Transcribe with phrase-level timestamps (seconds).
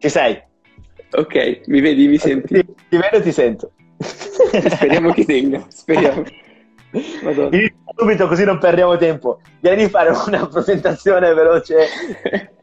[0.00, 0.42] Ci sei?
[1.12, 2.54] Ok, mi vedi, mi senti?
[2.54, 3.72] Ti, ti vedo e ti sento.
[4.00, 6.24] Speriamo che tenga, speriamo.
[7.22, 7.58] Madonna.
[7.94, 9.42] Subito così non perdiamo tempo.
[9.60, 11.86] Vieni a fare una presentazione veloce.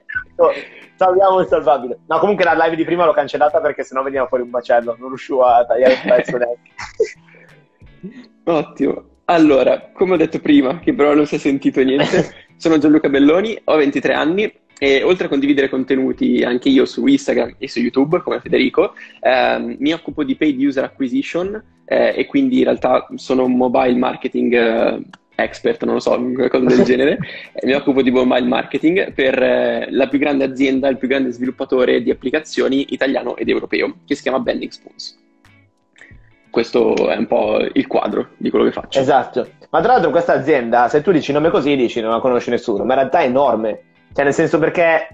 [0.96, 2.00] Salviamo il salvabile.
[2.08, 4.96] No, comunque la live di prima l'ho cancellata perché sennò veniva fuori un macello.
[4.98, 6.72] Non riuscivo a tagliare il pezzo neanche.
[8.46, 9.04] Ottimo.
[9.26, 13.60] Allora, come ho detto prima, che però non si è sentito niente, sono Gianluca Belloni,
[13.66, 18.22] ho 23 anni e oltre a condividere contenuti anche io su Instagram e su YouTube,
[18.22, 23.46] come Federico, ehm, mi occupo di paid user acquisition eh, e quindi in realtà sono
[23.46, 25.02] un mobile marketing eh,
[25.36, 27.18] expert, non lo so, qualcosa del genere.
[27.64, 32.02] mi occupo di mobile marketing per eh, la più grande azienda, il più grande sviluppatore
[32.02, 35.26] di applicazioni italiano ed europeo, che si chiama Bending Spoons
[36.50, 39.00] questo è un po' il quadro di quello che faccio.
[39.00, 39.48] Esatto.
[39.70, 42.84] Ma tra l'altro questa azienda, se tu dici nome così, dici non la conosce nessuno,
[42.84, 43.82] ma in realtà è enorme.
[44.14, 45.08] Cioè nel senso perché,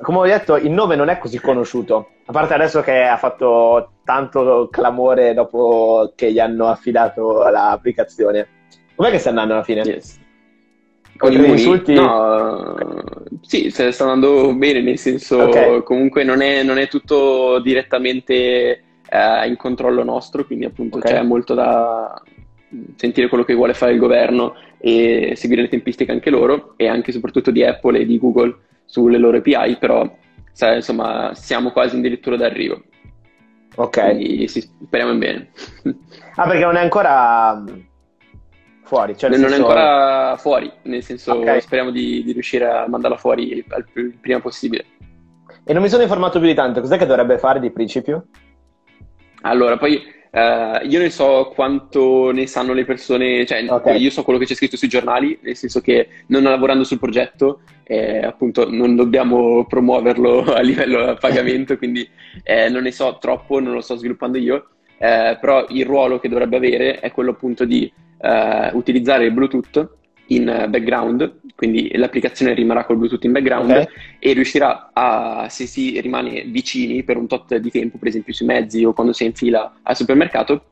[0.00, 2.10] come ho detto, il nome non è così conosciuto.
[2.26, 8.48] A parte adesso che ha fatto tanto clamore dopo che gli hanno affidato l'applicazione.
[8.94, 9.82] Com'è che sta andando alla fine?
[9.82, 10.18] Yes.
[11.16, 11.94] Con gli insulti?
[11.94, 12.76] No,
[13.40, 15.82] sì, sta andando bene, nel senso okay.
[15.82, 21.12] comunque non è, non è tutto direttamente è in controllo nostro, quindi appunto okay.
[21.12, 22.22] c'è molto da
[22.96, 27.12] sentire quello che vuole fare il governo e seguire le tempistiche anche loro e anche
[27.12, 30.10] soprattutto di Apple e di Google sulle loro API, però
[30.52, 32.82] sai, insomma siamo quasi addirittura d'arrivo.
[33.76, 34.00] Ok.
[34.00, 35.50] Quindi sì, speriamo in bene.
[36.34, 37.64] ah, perché non è ancora
[38.82, 39.16] fuori?
[39.16, 39.54] Cioè non senso...
[39.54, 41.60] è ancora fuori, nel senso okay.
[41.60, 44.84] speriamo di, di, riuscire a mandarla fuori il prima possibile.
[45.64, 48.26] E non mi sono informato più di tanto, cos'è che dovrebbe fare di principio?
[49.42, 54.00] Allora, poi eh, io ne so quanto ne sanno le persone, cioè okay.
[54.00, 57.60] io so quello che c'è scritto sui giornali, nel senso che non lavorando sul progetto,
[57.84, 62.08] eh, appunto non dobbiamo promuoverlo a livello di pagamento, quindi
[62.42, 64.68] eh, non ne so troppo, non lo sto sviluppando io,
[64.98, 67.90] eh, però il ruolo che dovrebbe avere è quello appunto di
[68.20, 69.96] eh, utilizzare il Bluetooth
[70.26, 73.86] in background, quindi l'applicazione rimarrà col Bluetooth in background okay.
[74.20, 78.46] e riuscirà a, se si rimane vicini per un tot di tempo, per esempio sui
[78.46, 80.66] mezzi o quando si è in fila al supermercato,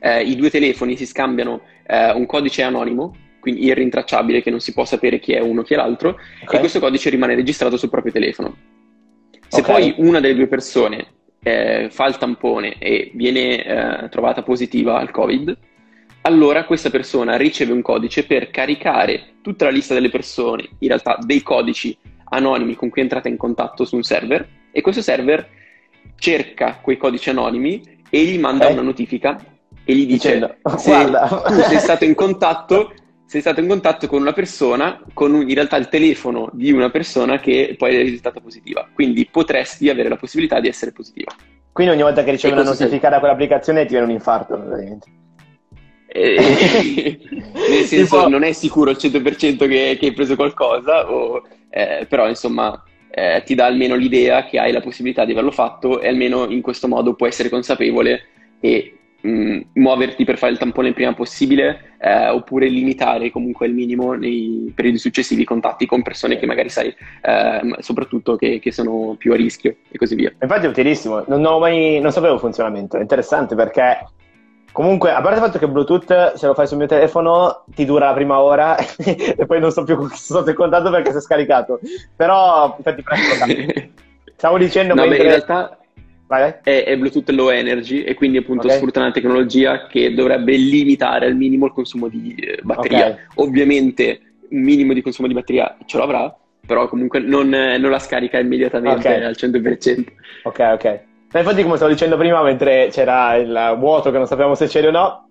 [0.00, 4.74] eh, i due telefoni si scambiano eh, un codice anonimo, quindi irrintracciabile, che non si
[4.74, 6.56] può sapere chi è uno e chi è l'altro, okay.
[6.56, 8.54] e questo codice rimane registrato sul proprio telefono.
[9.48, 9.94] Se okay.
[9.94, 11.06] poi una delle due persone
[11.42, 15.56] eh, fa il tampone e viene eh, trovata positiva al Covid,
[16.26, 21.18] allora questa persona riceve un codice per caricare tutta la lista delle persone, in realtà
[21.20, 21.96] dei codici
[22.30, 25.46] anonimi con cui è entrata in contatto su un server e questo server
[26.16, 28.76] cerca quei codici anonimi e gli manda okay.
[28.76, 29.38] una notifica
[29.84, 30.92] e gli dice Dicendo, se
[31.54, 32.94] tu sei stato in contatto
[33.26, 36.90] sei stato in contatto con una persona con un, in realtà il telefono di una
[36.90, 38.88] persona che poi è risultata positiva.
[38.92, 41.34] Quindi potresti avere la possibilità di essere positiva
[41.72, 43.10] quindi ogni volta che ricevi una notifica sei...
[43.10, 45.22] da quell'applicazione ti viene un infarto praticamente
[46.16, 47.18] eh,
[47.68, 48.28] nel senso tipo...
[48.28, 52.80] non è sicuro al 100% che, che hai preso qualcosa, o, eh, però insomma
[53.10, 56.62] eh, ti dà almeno l'idea che hai la possibilità di averlo fatto e almeno in
[56.62, 58.26] questo modo puoi essere consapevole
[58.60, 63.66] e mh, mm, muoverti per fare il tampone il prima possibile eh, oppure limitare comunque
[63.66, 68.60] il minimo nei periodi successivi i contatti con persone che magari sai ehm, soprattutto che,
[68.60, 70.32] che, sono più a rischio e così via.
[70.40, 73.98] Infatti è utilissimo, non, mai, non sapevo il funzionamento, è interessante perché
[74.74, 78.08] Comunque, a parte il fatto che Bluetooth, se lo fai sul mio telefono, ti dura
[78.08, 81.78] la prima ora e poi non so più sto contato perché si è scaricato.
[82.16, 83.44] Però, infatti, presto
[84.34, 84.94] Stavo dicendo...
[84.94, 85.22] No, mentre...
[85.22, 85.78] in realtà
[86.64, 88.78] è, è, Bluetooth Low Energy e quindi appunto okay.
[88.78, 93.06] sfrutta una tecnologia che dovrebbe limitare al minimo il consumo di eh, batteria.
[93.06, 93.18] Okay.
[93.36, 96.36] Ovviamente un minimo di consumo di batteria ce l'avrà,
[96.66, 99.22] però comunque non, non la scarica immediatamente okay.
[99.22, 100.04] al 100%.
[100.42, 101.00] Ok, ok.
[101.34, 104.86] Ma infatti, come stavo dicendo prima, mentre c'era il vuoto che non sappiamo se c'era
[104.86, 105.26] o no,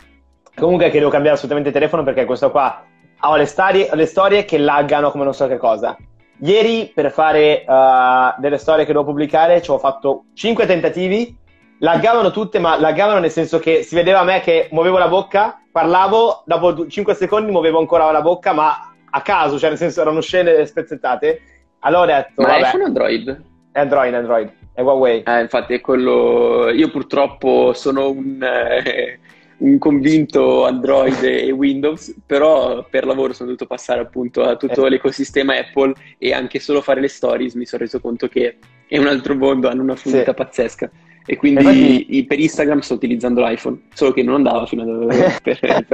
[0.54, 2.84] comunque che devo cambiare assolutamente il telefono perché questo qua
[3.20, 5.96] ha le storie, le storie che laggano come non so che cosa.
[6.40, 11.38] Ieri, per fare uh, delle storie che devo pubblicare, ci ho fatto 5 tentativi.
[11.80, 15.62] Laggavano tutte, ma laggavano nel senso che si vedeva a me che muovevo la bocca,
[15.72, 20.20] parlavo, dopo 5 secondi muovevo ancora la bocca, ma a caso, cioè nel senso erano
[20.20, 21.42] scene spezzettate.
[21.80, 22.42] Allora ho detto.
[22.42, 23.44] Ma vabbè, iPhone o Android?
[23.72, 24.63] È Android, Android.
[24.74, 25.24] È Huawei.
[25.24, 26.70] Eh, infatti è quello...
[26.70, 29.20] Io purtroppo sono un, eh,
[29.58, 34.90] un convinto Android e Windows, però per lavoro sono dovuto passare appunto a tutto eh.
[34.90, 39.08] l'ecosistema Apple e anche solo fare le stories mi sono reso conto che è un
[39.08, 40.38] altro mondo, hanno una fluidità sì.
[40.38, 40.92] pazzesca.
[41.26, 42.26] E quindi infatti...
[42.26, 45.08] per Instagram sto utilizzando l'iPhone, solo che non andava fino a
[45.42, 45.86] per, per,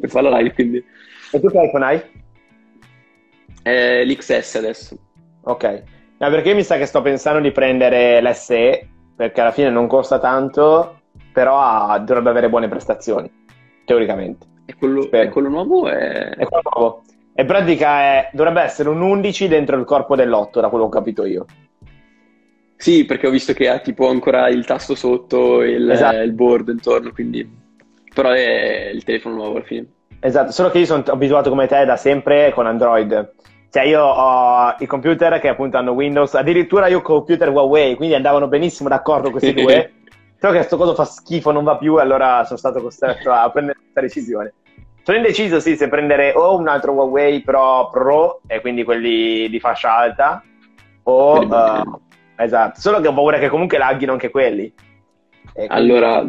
[0.00, 0.54] per fare la live.
[0.54, 0.84] Quindi.
[1.32, 2.00] E tu che iPhone hai?
[3.62, 4.98] Eh, L'XS adesso.
[5.42, 5.82] Ok.
[6.20, 8.86] No, perché mi sa che sto pensando di prendere l'SE,
[9.16, 11.00] perché alla fine non costa tanto,
[11.32, 13.30] però dovrebbe avere buone prestazioni,
[13.86, 14.46] teoricamente.
[14.66, 16.28] E quello, e quello nuovo è...
[16.36, 17.02] È quello nuovo.
[17.34, 21.00] In pratica è, dovrebbe essere un 11 dentro il corpo dell'8, da quello che ho
[21.00, 21.46] capito io.
[22.76, 26.16] Sì, perché ho visto che ha tipo ancora il tasto sotto e il, esatto.
[26.18, 27.48] il board intorno, quindi...
[28.12, 29.86] Però è il telefono nuovo alla fine.
[30.20, 33.32] Esatto, solo che io sono abituato come te da sempre con Android.
[33.70, 38.16] Cioè io ho i computer che appunto hanno Windows, addirittura io ho computer Huawei, quindi
[38.16, 39.92] andavano benissimo d'accordo questi due.
[40.38, 43.48] Però che questo coso fa schifo, non va più, e allora sono stato costretto a
[43.50, 44.54] prendere questa decisione.
[45.02, 49.60] Sono indeciso, sì, se prendere o un altro Huawei Pro Pro, e quindi quelli di
[49.60, 50.42] fascia alta,
[51.04, 51.40] o...
[51.40, 52.00] Uh,
[52.36, 54.72] esatto, solo che ho paura che comunque laghino anche quelli.
[55.52, 55.72] Quindi...
[55.72, 56.26] Allora,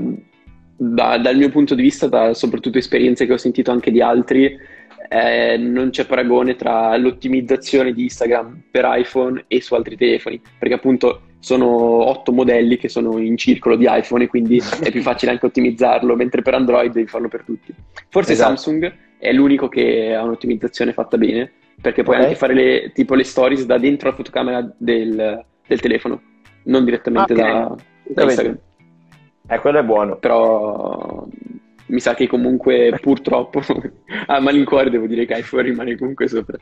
[0.76, 4.58] da, dal mio punto di vista, da soprattutto esperienze che ho sentito anche di altri,
[5.14, 10.76] eh, non c'è paragone tra l'ottimizzazione di Instagram per iPhone e su altri telefoni, perché
[10.76, 15.34] appunto sono otto modelli che sono in circolo di iPhone e quindi è più facile
[15.34, 17.74] anche ottimizzarlo, mentre per Android devi farlo per tutti.
[18.08, 18.56] Forse esatto.
[18.56, 22.28] Samsung è l'unico che ha un'ottimizzazione fatta bene, perché puoi okay.
[22.28, 26.22] anche fare le, tipo le stories da dentro la fotocamera del, del telefono,
[26.64, 27.52] non direttamente okay.
[27.52, 28.58] da, da Instagram.
[29.50, 30.16] Eh, quello è buono.
[30.16, 31.28] Però
[31.92, 33.62] mi sa che comunque purtroppo
[34.26, 36.58] a malincuore devo dire che iPhone rimane comunque sopra.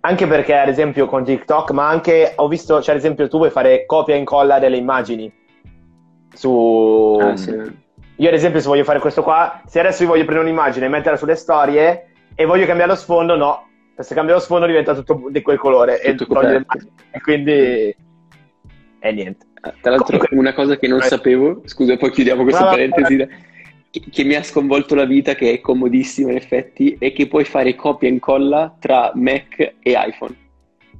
[0.00, 3.50] Anche perché ad esempio con TikTok, ma anche ho visto, cioè ad esempio tu vuoi
[3.50, 5.30] fare copia e incolla delle immagini
[6.32, 7.18] su...
[7.20, 7.86] Ah, sì.
[8.20, 10.88] Io ad esempio se voglio fare questo qua, se adesso io voglio prendere un'immagine e
[10.88, 13.66] metterla sulle storie e voglio cambiare lo sfondo, no.
[13.98, 17.96] Se cambio lo sfondo diventa tutto di quel colore e, e quindi...
[19.00, 19.46] E niente.
[19.60, 20.36] Ah, tra l'altro Comunque...
[20.36, 23.30] una cosa che non sapevo, scusa poi chiudiamo questa no, parentesi, no, no
[23.90, 27.44] che, che, mi ha sconvolto la vita, che è comodissimo in effetti, è che puoi
[27.44, 30.46] fare copia e incolla tra Mac e iPhone.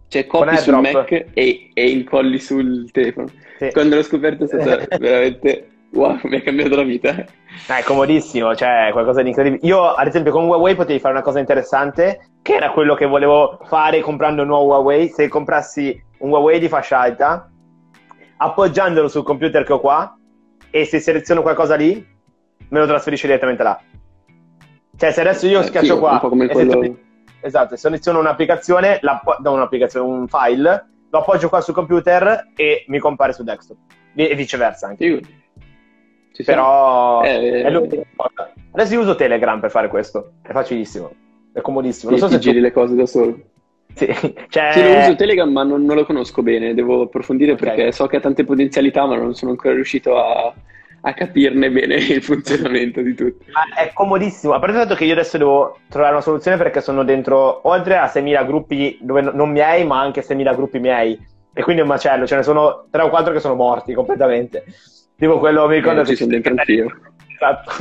[0.08, 3.28] Cioè copi sul Mac e, e, incolli sul telefono.
[3.58, 3.70] Sì.
[3.72, 5.68] Quando l'ho scoperto è stato veramente...
[5.90, 7.16] Wow, mi ha cambiato la vita.
[7.16, 9.66] Eh, è comodissimo, cioè qualcosa di incredibile.
[9.66, 13.58] Io, ad esempio, con Huawei potevi fare una cosa interessante, che era quello che volevo
[13.64, 15.08] fare comprando un nuovo Huawei.
[15.08, 17.50] Se comprassi un Huawei di fascia alta,
[18.36, 20.14] appoggiandolo sul computer che ho qua,
[20.70, 22.04] e se seleziono qualcosa lì,
[22.68, 23.80] me lo trasferisce direttamente là.
[24.96, 26.96] Cioè, se adesso io eh, schiaccio sì, qua e quello...
[27.40, 33.32] esatto, seleziono un'applicazione, da un'applicazione, un file, lo appoggio qua sul computer e mi compare
[33.32, 33.76] su desktop.
[34.14, 35.20] E viceversa anche.
[36.32, 36.42] Sì.
[36.42, 38.52] Però eh, è l'unica cosa.
[38.72, 40.32] Adesso io uso Telegram per fare questo.
[40.42, 41.10] È facilissimo.
[41.52, 42.10] È comodissimo.
[42.10, 42.62] Non so se giri tu...
[42.62, 43.38] le cose da solo.
[43.94, 44.06] Sì,
[44.48, 44.72] cioè...
[44.72, 46.74] sì, lo uso Telegram, ma non, non, lo conosco bene.
[46.74, 47.68] Devo approfondire okay.
[47.68, 50.52] perché so che ha tante potenzialità, ma non sono ancora riuscito a,
[51.02, 53.44] a capirne bene il funzionamento di tutto.
[53.52, 56.80] Ma è comodissimo, a parte il fatto che io adesso devo trovare una soluzione perché
[56.80, 61.36] sono dentro oltre a 6.000 gruppi dove non miei, ma anche 6.000 gruppi miei.
[61.52, 64.64] E quindi è un macello, ce ne sono 3 o 4 che sono morti completamente.
[65.16, 66.02] Tipo quello, mi ricordo...
[66.02, 66.86] Eh, ci sono dentro anch'io.
[67.34, 67.72] Esatto.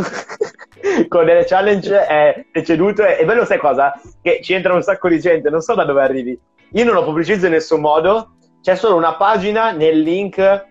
[1.07, 3.93] Con delle challenge è, è ceduto e, e bello sai cosa?
[4.21, 6.39] Che ci entra un sacco di gente, non so da dove arrivi.
[6.71, 10.65] Io non lo pubblicizzo in nessun modo, c'è solo una pagina nel link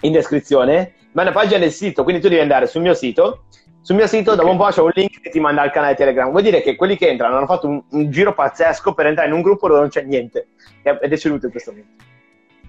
[0.00, 3.46] in descrizione ma è una pagina del sito, quindi tu devi andare sul mio sito.
[3.80, 4.36] Sul mio sito, okay.
[4.36, 6.30] dopo un po' c'è un link che ti manda al canale Telegram.
[6.30, 9.34] Vuol dire che quelli che entrano hanno fatto un, un giro pazzesco per entrare in
[9.34, 10.46] un gruppo dove non c'è niente.
[10.82, 12.04] Ed è ceduto in questo momento.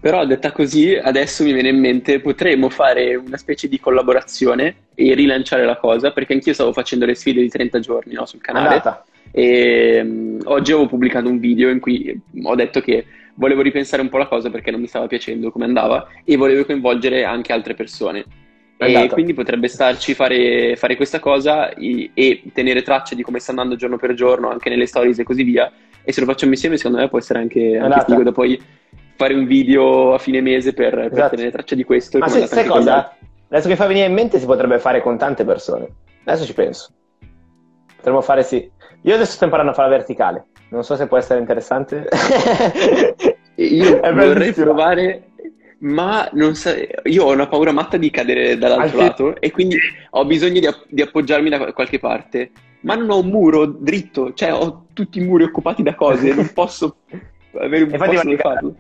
[0.02, 5.14] Però detta così, adesso mi viene in mente, potremmo fare una specie di collaborazione e
[5.14, 8.68] rilanciare la cosa, perché anch'io stavo facendo le sfide di 30 giorni no, sul canale.
[8.68, 9.06] Andata.
[9.32, 13.06] E um, oggi avevo pubblicato un video in cui ho detto che
[13.40, 16.66] volevo ripensare un po' la cosa perché non mi stava piacendo come andava e volevo
[16.66, 18.26] coinvolgere anche altre persone.
[18.78, 23.52] E quindi potrebbe starci fare, fare questa cosa e, e, tenere traccia di come sta
[23.52, 25.70] andando giorno per giorno, anche nelle stories e così via.
[26.02, 28.62] E se lo facciamo insieme, secondo me può essere anche, anche figo da poi
[29.16, 31.14] fare un video a fine mese per, esatto.
[31.14, 32.20] per tenere traccia di questo.
[32.20, 33.18] Ma se, sai cosa?
[33.50, 35.88] Adesso che fa venire in mente si potrebbe fare con tante persone.
[36.24, 36.90] Adesso ci penso.
[37.98, 38.70] Potremmo fare sì.
[39.02, 40.46] Io adesso sto imparando a fare la verticale.
[40.70, 42.08] Non so se può essere interessante.
[43.64, 45.32] Io vorrei provare,
[45.80, 49.10] ma sa- io ho una paura matta di cadere dall'altro Anche...
[49.10, 49.78] lato e quindi
[50.12, 52.52] ho bisogno di, app- di, appoggiarmi da qualche parte.
[52.82, 56.50] Ma non ho un muro dritto, cioè ho tutti i muri occupati da cose, non
[56.54, 56.98] posso
[57.60, 58.76] avere un posto dove farlo.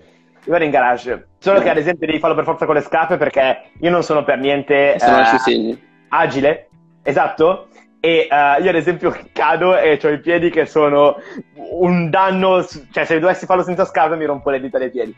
[0.45, 3.17] Io vado in garage, solo che ad esempio devi farlo per forza con le scarpe
[3.17, 6.69] perché io non sono per niente eh, agile,
[7.03, 7.67] esatto,
[7.99, 11.17] e uh, io ad esempio cado e ho i piedi che sono
[11.71, 15.15] un danno, cioè se dovessi farlo senza scarpe mi rompo le dita dei piedi.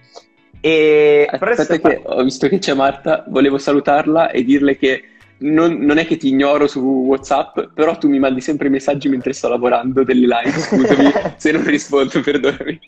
[0.59, 5.03] E Aspetta che ho visto che c'è Marta, volevo salutarla e dirle che
[5.39, 9.09] non, non, è che ti ignoro su WhatsApp, però tu mi mandi sempre i messaggi
[9.09, 12.79] mentre sto lavorando delle live, scusami se non rispondo, perdonami.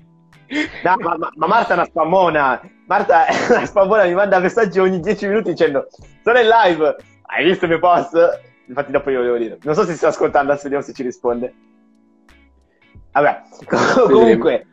[0.84, 2.62] No, ma, ma, Marta è una spammona.
[2.86, 5.88] Marta è una spammona, mi manda messaggi ogni 10 minuti dicendo
[6.24, 8.52] sono in live, hai visto il mio post?
[8.66, 9.58] Infatti dopo io volevo dire.
[9.64, 11.54] Non so se si sta ascoltando, adesso vediamo se ci risponde.
[13.12, 13.42] Vabbè,
[14.08, 14.68] comunque...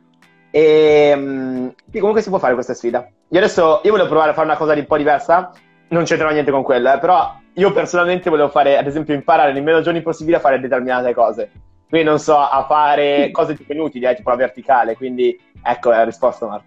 [0.53, 3.09] E, um, comunque si può fare questa sfida.
[3.29, 5.53] Io adesso io volevo provare a fare una cosa di un po' diversa,
[5.89, 9.63] non c'entrava niente con quella, eh, però io personalmente volevo fare, ad esempio, imparare nei
[9.63, 11.51] meno giorni possibili a fare determinate cose.
[11.89, 16.05] Quindi non so, a fare cose tipo inutili, eh, tipo la verticale, quindi ecco la
[16.05, 16.65] risposta Marco.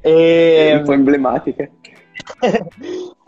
[0.00, 1.68] e, un po' emblematica.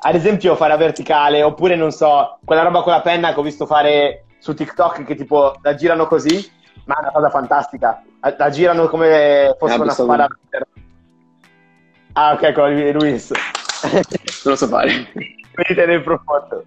[0.04, 3.42] Ad esempio fare la verticale, oppure non so, quella roba con la penna che ho
[3.42, 6.50] visto fare su TikTok che tipo la girano così,
[6.84, 8.02] ma è una cosa fantastica.
[8.36, 10.28] La, girano come fosse ah, una spada.
[12.14, 13.30] Ah, ok, con Luis.
[13.92, 14.02] non
[14.44, 14.90] lo so fare.
[15.54, 16.64] Vedete nel profondo.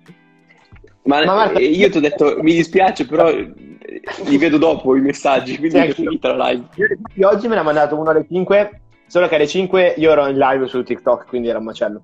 [1.03, 1.59] Ma, ma Marta...
[1.59, 5.85] Eh, io ti ho detto, mi dispiace, però li vedo dopo i messaggi, quindi sì,
[5.85, 6.65] è finita la live.
[7.13, 10.27] Io, oggi me ne ha mandato uno alle 5, solo che alle 5 io ero
[10.27, 12.01] in live su TikTok, quindi era un macello.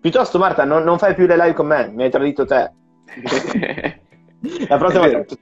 [0.00, 2.72] Piuttosto Marta, non, non fai più le live con me, mi hai tradito te.
[4.68, 5.34] la prossima volta.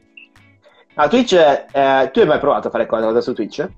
[0.94, 3.68] Ah, Twitch, eh, tu hai mai provato a fare qualcosa su Twitch?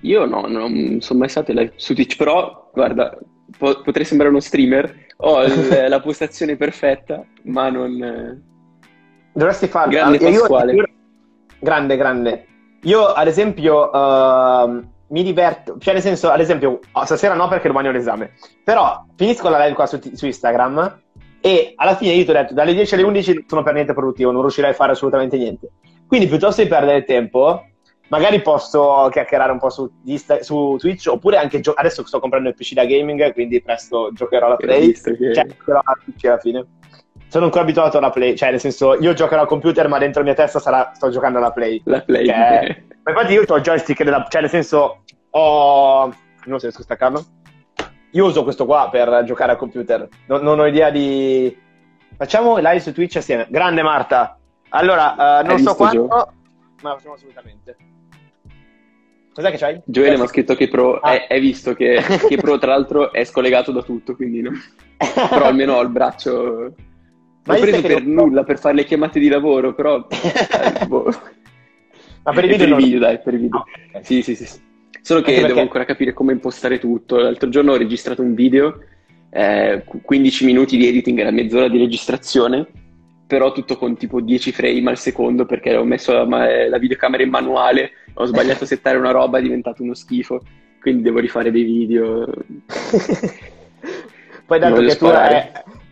[0.00, 3.18] Io no, non sono mai stato live su Twitch, però guarda,
[3.58, 8.42] po- potrei sembrare uno streamer, ho il, la postazione perfetta, ma non...
[9.34, 9.92] Dovresti farlo.
[9.92, 10.72] Grande Pasquale.
[10.72, 10.88] Io,
[11.58, 12.46] grande, grande.
[12.84, 17.68] Io, ad esempio, uh, mi diverto, cioè nel senso, ad esempio, oh, stasera no perché
[17.68, 18.32] domani ho l'esame,
[18.64, 21.02] però finisco la live qua su, su Instagram
[21.40, 23.92] e alla fine io ti ho detto, dalle 10 alle 11 non sono per niente
[23.92, 25.70] produttivo, non riuscirei a fare assolutamente niente.
[26.06, 27.66] Quindi piuttosto di perdere tempo,
[28.08, 29.88] magari posso chiacchierare un po' su,
[30.40, 34.46] su Twitch, oppure anche gio- adesso sto comprando il PC da gaming, quindi presto giocherò
[34.46, 34.92] alla Play.
[34.94, 36.66] Cioè, giocherò alla Twitch alla fine.
[37.28, 40.26] Sono ancora abituato alla Play, cioè nel senso io giocherò al computer, ma dentro la
[40.26, 41.80] mia testa sarà, sto giocando alla Play.
[41.84, 42.26] La Play.
[42.26, 42.84] Che...
[43.02, 46.04] ma infatti io ho il joystick della, cioè nel senso ho
[46.46, 47.24] non so se riesco a staccarlo.
[48.12, 50.08] Io uso questo qua per giocare al computer.
[50.26, 51.54] Non, non ho idea di
[52.16, 53.46] Facciamo live su Twitch assieme.
[53.50, 54.38] Grande Marta.
[54.70, 56.32] Allora, uh, non so quanto, Gio?
[56.82, 57.76] ma facciamo assolutamente.
[59.34, 59.82] Cos'è che c'hai?
[59.84, 61.26] Gioele mi ha scritto che Pro, ah.
[61.28, 64.50] hai visto che, che, Pro tra l'altro è scollegato da tutto, quindi no.
[64.96, 66.74] Però almeno ho il braccio...
[67.46, 68.12] Ma preso per devo...
[68.12, 70.06] nulla, per fare le chiamate di lavoro, però...
[70.08, 71.04] eh, boh.
[72.24, 72.58] Ma per i video?
[72.58, 72.78] Per non...
[72.78, 73.64] video, dai, per i video.
[73.90, 74.04] Okay.
[74.04, 74.60] Sì, sì, sì.
[75.00, 77.18] Solo che devo ancora capire come impostare tutto.
[77.18, 78.80] L'altro giorno ho registrato un video,
[79.30, 82.66] eh, 15 minuti di editing era mezz'ora di registrazione,
[83.24, 87.30] però tutto con tipo 10 frame al secondo perché ho messo la, la videocamera in
[87.30, 90.40] manuale, ho sbagliato a settare una roba, è diventato uno schifo,
[90.80, 92.26] quindi devo rifare dei video.
[94.46, 95.42] Poi dato che tu hai,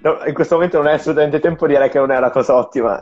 [0.04, 3.00] no, in questo momento non hai assolutamente tempo, direi che non è una cosa ottima.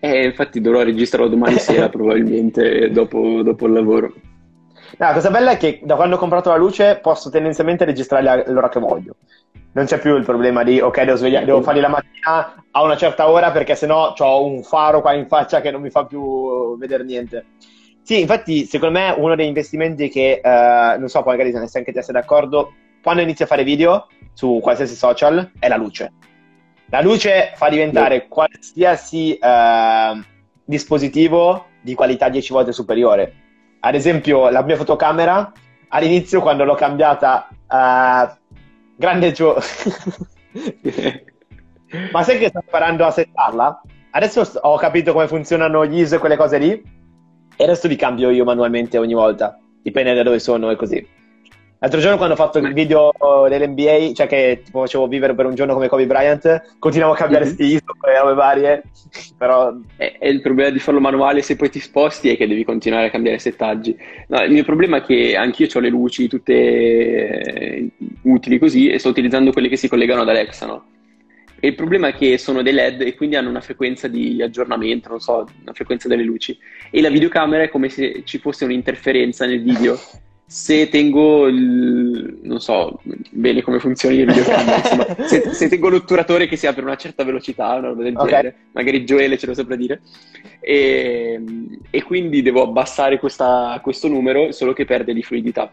[0.00, 4.12] Eh, infatti dovrò registrarlo domani sera probabilmente dopo, dopo il lavoro.
[4.98, 8.44] No, la cosa bella è che da quando ho comprato la luce posso tendenzialmente registrare
[8.48, 9.16] l'ora che voglio.
[9.72, 12.96] Non c'è più il problema di ok, devo, svegliare, devo farli la mattina a una
[12.96, 16.76] certa ora perché sennò ho un faro qua in faccia che non mi fa più
[16.78, 17.46] vedere niente.
[18.02, 21.92] Sì, infatti, secondo me uno degli investimenti che eh, non so, poi magari se anche
[21.92, 26.12] te sei d'accordo, quando inizi a fare video su qualsiasi social è la luce.
[26.90, 30.22] La luce fa diventare qualsiasi eh,
[30.64, 33.42] dispositivo di qualità 10 volte superiore
[33.86, 35.52] ad esempio, la mia fotocamera
[35.88, 38.26] all'inizio, quando l'ho cambiata, uh,
[38.96, 39.56] grande Gio.
[42.10, 43.82] Ma sai che sto imparando a settarla?
[44.10, 46.82] Adesso ho capito come funzionano gli ISO e quelle cose lì.
[47.56, 49.58] E adesso li cambio io manualmente ogni volta.
[49.82, 51.06] Dipende da dove sono e così.
[51.84, 53.12] L'altro giorno quando ho fatto il video
[53.46, 57.44] dell'NBA, cioè che tipo, facevo vivere per un giorno come Kobe Bryant, continuavo a cambiare
[57.44, 57.52] mm-hmm.
[57.52, 58.82] stile, robe varie,
[59.36, 59.70] però...
[59.98, 63.08] E, e, il problema di farlo manuale se poi ti sposti è che devi continuare
[63.08, 63.94] a cambiare settaggi.
[64.28, 67.90] No, il mio problema è che anch'io ho le luci tutte eh,
[68.22, 70.84] utili così e sto utilizzando quelle che si collegano ad Alexa, no?
[71.60, 75.10] E il problema è che sono dei LED e quindi hanno una frequenza di aggiornamento,
[75.10, 76.58] non so, una frequenza delle luci.
[76.90, 79.98] E la videocamera è come se ci fosse un'interferenza nel video
[80.46, 86.46] se tengo il, non so bene come funziona il videocamera, insomma, se, se, tengo l'otturatore
[86.46, 88.28] che si apre a una certa velocità, una roba del okay.
[88.28, 90.00] genere, magari Gioele ce lo saprà dire,
[90.60, 91.42] e,
[91.90, 95.70] e quindi devo abbassare questa, questo numero, solo che perde di fluidità.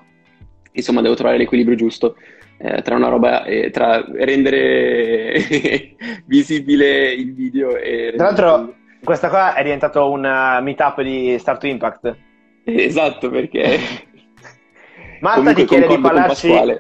[0.73, 2.15] Insomma, devo trovare l'equilibrio giusto
[2.57, 8.13] eh, tra una roba, eh, tra rendere visibile il video e...
[8.15, 10.21] Tra l'altro, questa qua è diventato un
[10.61, 12.15] meetup di Start to Impact.
[12.63, 13.79] Esatto, perché...
[15.21, 16.79] Marta ti chiede di parlarci,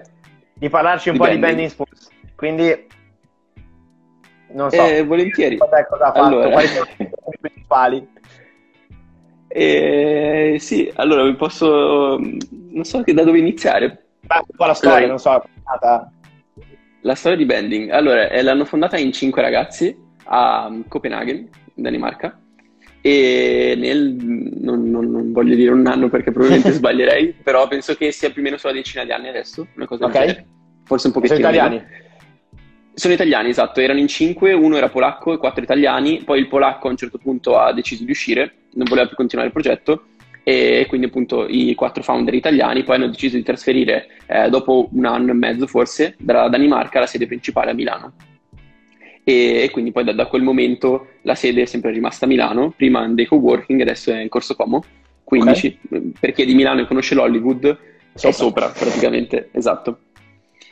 [0.53, 1.45] di parlarci un di po' bending.
[1.45, 2.89] di Bending Spoons, quindi
[4.53, 4.83] non so.
[4.83, 5.57] Eh, volentieri.
[5.57, 6.49] Cosa ha fatto, allora.
[6.49, 8.07] quali sono i principali?
[9.47, 12.17] E, sì, allora vi posso...
[12.17, 14.05] non so da dove iniziare.
[14.21, 15.43] Beh, un po' la storia, allora, non so.
[17.01, 17.89] La storia di Bending.
[17.89, 19.95] Allora, eh, l'hanno fondata in cinque ragazzi
[20.25, 21.37] a Copenaghen,
[21.75, 22.39] in Danimarca.
[23.01, 28.11] E nel, non, non, non, voglio dire un anno perché probabilmente sbaglierei, però penso che
[28.11, 30.27] sia più o meno sulla decina di anni adesso, una cosa okay.
[30.27, 30.45] genere.
[30.85, 31.75] Forse un pochettino Sono italiani?
[31.77, 31.99] Meno.
[32.93, 36.87] Sono italiani, esatto, erano in cinque, uno era polacco e quattro italiani, poi il polacco
[36.87, 40.03] a un certo punto ha deciso di uscire, non voleva più continuare il progetto
[40.43, 45.05] e quindi appunto i quattro founder italiani poi hanno deciso di trasferire eh, dopo un
[45.05, 48.13] anno e mezzo forse dalla Danimarca la sede principale a Milano
[49.23, 52.73] e, e quindi poi da, da, quel momento la sede è sempre rimasta a Milano,
[52.75, 54.83] prima in Deco Working, adesso è in Corso Como
[55.23, 56.11] 15, okay.
[56.19, 57.77] per chi è di Milano e conosce l'Hollywood,
[58.13, 58.29] sopra.
[58.29, 59.99] è sopra praticamente, esatto.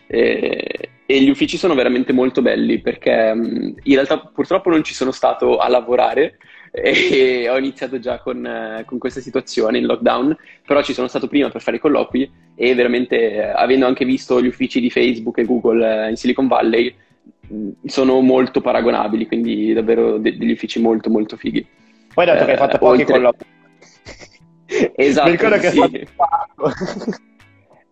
[0.07, 5.11] E, e, gli uffici sono veramente molto belli perché in realtà purtroppo non ci sono
[5.11, 6.39] stato a lavorare
[6.71, 11.49] e ho iniziato già con, con, questa situazione in lockdown, però ci sono stato prima
[11.49, 16.09] per fare i colloqui e veramente avendo anche visto gli uffici di Facebook e Google
[16.09, 16.93] in Silicon Valley
[17.85, 21.65] sono molto paragonabili, quindi davvero de- degli uffici molto molto fighi.
[22.13, 23.13] Poi dato eh, che hai fatto pochi oltre...
[23.13, 23.45] colloqui.
[24.95, 25.79] esatto, Mi ricordo che sì.
[25.79, 26.71] hai fatto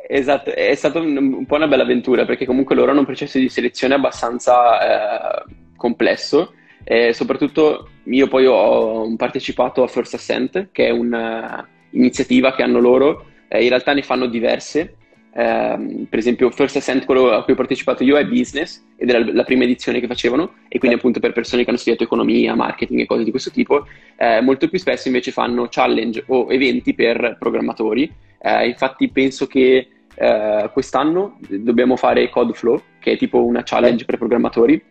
[0.09, 3.39] Esatto, è stata un, un, po' una bella avventura perché comunque loro hanno un processo
[3.39, 6.53] di selezione abbastanza eh, complesso
[6.85, 13.25] e soprattutto io poi ho partecipato a First Ascent che è un'iniziativa che hanno loro,
[13.49, 14.95] eh, in realtà ne fanno diverse
[15.33, 19.23] Um, per esempio First Ascent, quello a cui ho partecipato io, è business ed era
[19.31, 23.01] la prima edizione che facevano e quindi appunto per persone che hanno studiato economia, marketing
[23.01, 27.37] e cose di questo tipo, eh, molto più spesso invece fanno challenge o eventi per
[27.37, 28.11] programmatori.
[28.39, 34.17] Eh, infatti penso che eh, quest'anno dobbiamo fare Codeflow, che è tipo una challenge per
[34.17, 34.83] programmatori.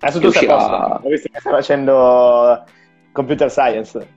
[0.00, 0.58] Adesso tu uscirà...
[0.58, 2.64] sei posto, ho visto che stai facendo
[3.12, 4.08] computer science.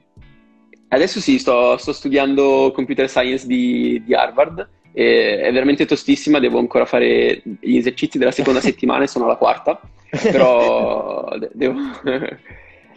[0.89, 4.67] Adesso sì, sto, sto studiando computer science di, di Harvard
[4.97, 9.79] è veramente tostissima, devo ancora fare gli esercizi della seconda settimana e sono alla quarta,
[10.09, 11.75] però devo,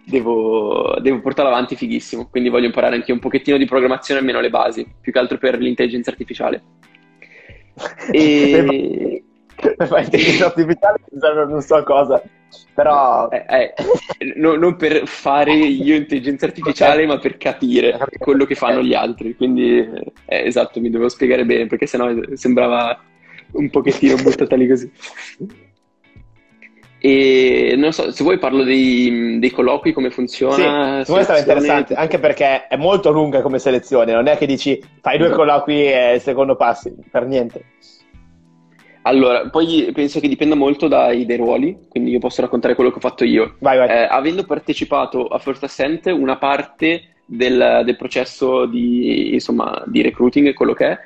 [0.05, 4.49] devo, devo, portarla avanti fighissimo, quindi voglio imparare anche un pochettino di programmazione, almeno le
[4.49, 6.63] basi, più che altro per l'intelligenza artificiale.
[8.11, 9.23] E...
[9.55, 11.01] per l'intelligenza artificiale
[11.47, 12.23] non so cosa,
[12.75, 13.29] però...
[13.29, 13.75] Eh, eh,
[14.37, 19.35] no, non per fare io intelligenza artificiale, ma per capire quello che fanno gli altri.
[19.37, 22.99] Quindi, eh, esatto, mi devo spiegare bene, perché sennò sembrava
[23.53, 24.91] un pochettino buttata lì così.
[27.03, 31.03] E non so, se vuoi parlo dei, dei colloqui, come funziona.
[31.03, 35.17] Sì, sarà interessante, anche perché è molto lunga come selezione, non è che dici fai
[35.17, 37.65] due colloqui e il secondo passi, per niente.
[39.03, 42.97] Allora, poi penso che dipenda molto dai, dai, ruoli, quindi io posso raccontare quello che
[42.97, 43.57] ho fatto io.
[43.61, 43.89] Vai, vai.
[43.89, 50.53] Eh, avendo partecipato a First Ascent, una parte del, del processo di, insomma, di, recruiting,
[50.53, 50.99] quello che è,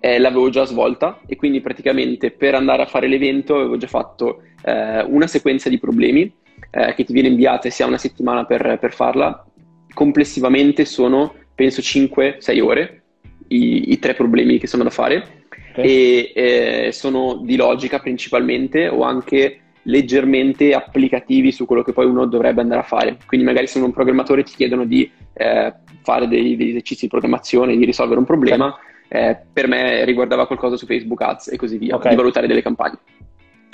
[0.00, 4.42] eh, l'avevo già svolta e quindi praticamente per andare a fare l'evento avevo già fatto
[4.64, 6.30] eh, una sequenza di problemi
[6.70, 9.46] eh, che ti viene inviata e si ha una settimana per, per farla.
[9.94, 13.02] Complessivamente sono, penso, 5-6 ore
[13.48, 15.44] i, i tre problemi che sono da fare
[15.76, 22.26] e eh, sono di logica principalmente o anche leggermente applicativi su quello che poi uno
[22.26, 23.18] dovrebbe andare a fare.
[23.26, 27.76] Quindi magari se un programmatore ti chiedono di eh, fare dei, degli esercizi di programmazione,
[27.76, 28.76] di risolvere un problema,
[29.08, 32.10] eh, per me riguardava qualcosa su Facebook Ads e così via, okay.
[32.10, 32.98] di valutare delle campagne.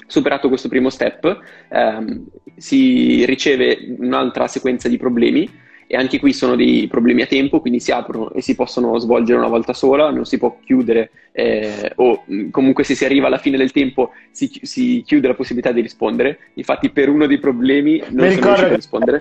[0.06, 5.48] Superato questo primo step, ehm, si riceve un'altra sequenza di problemi
[5.92, 9.38] e anche qui sono dei problemi a tempo, quindi si aprono e si possono svolgere
[9.38, 13.58] una volta sola, non si può chiudere eh, o comunque se si arriva alla fine
[13.58, 16.38] del tempo si, si, chiude la possibilità di rispondere.
[16.54, 19.20] Infatti per uno dei problemi non Mi sono riuscito a rispondere.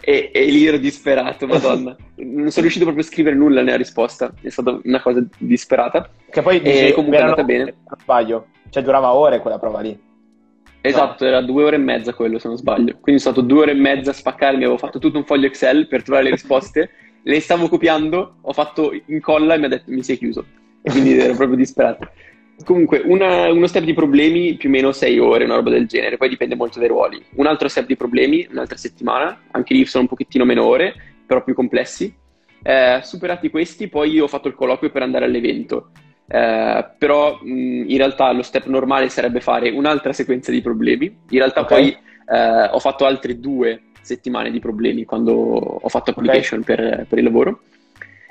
[0.00, 1.96] E, e, lì ero disperato, madonna.
[2.14, 6.08] Non sono riuscito proprio a scrivere nulla nella risposta, è stata una cosa disperata.
[6.30, 7.64] Che poi dici, e comunque è andata bene.
[7.64, 9.98] Non sbaglio, cioè durava ore quella prova lì.
[10.84, 12.98] Esatto, era due ore e mezza quello se non sbaglio.
[13.00, 15.86] Quindi sono stato due ore e mezza a spaccarmi, avevo fatto tutto un foglio Excel
[15.86, 16.90] per trovare le risposte,
[17.22, 20.44] le stavo copiando, ho fatto incolla e mi ha detto mi si è chiuso.
[20.82, 22.10] E quindi ero proprio disperato.
[22.64, 26.16] Comunque, una, uno step di problemi più o meno sei ore, una roba del genere,
[26.16, 27.22] poi dipende molto dai ruoli.
[27.36, 31.42] Un altro step di problemi, un'altra settimana, anche lì sono un pochettino meno ore, però
[31.44, 32.12] più complessi.
[32.62, 35.90] Eh, superati questi, poi ho fatto il colloquio per andare all'evento.
[36.32, 41.04] Eh, però mh, in realtà lo step normale sarebbe fare un'altra sequenza di problemi.
[41.28, 41.92] In realtà okay.
[41.92, 46.74] poi eh, ho fatto altre due settimane di problemi quando ho fatto application okay.
[46.74, 47.60] per, per, il lavoro,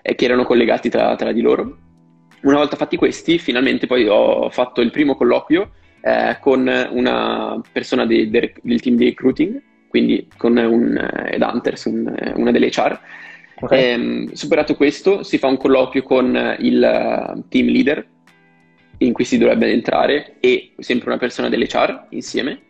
[0.02, 1.78] eh, che erano collegati tra, tra, di loro.
[2.42, 5.70] Una volta fatti questi, finalmente poi ho fatto il primo colloquio
[6.02, 11.86] eh, con una persona de, de, del team di recruiting, quindi con un uh, Hunters,
[11.86, 13.00] un, una delle HR,
[13.62, 13.80] Okay.
[13.80, 18.06] E, ehm, superato questo, si fa un colloquio con il eh, team leader
[18.98, 22.62] in cui si dovrebbe entrare e sempre una persona dell'HR insieme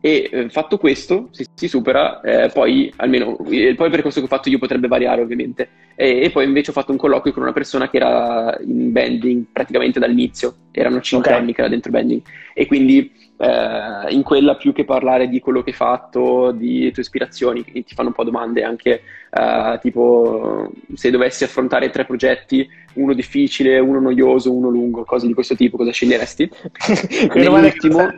[0.00, 4.26] e eh, fatto questo, se si supera, eh, poi almeno eh, poi il percorso che
[4.26, 5.68] ho fatto io potrebbe variare ovviamente.
[5.96, 9.46] E, e, poi invece ho fatto un colloquio con una persona che era in bending
[9.50, 11.42] praticamente dall'inizio, erano 5 okay.
[11.42, 12.22] anni che era dentro bending.
[12.54, 17.02] E quindi eh, in quella più che parlare di quello che hai fatto, di tue
[17.02, 23.12] ispirazioni, ti fanno un po' domande anche eh, tipo se dovessi affrontare tre progetti, uno
[23.12, 26.50] difficile, uno noioso, uno lungo, cose di questo tipo, cosa sceglieresti?
[27.34, 28.08] Nell'ultimo...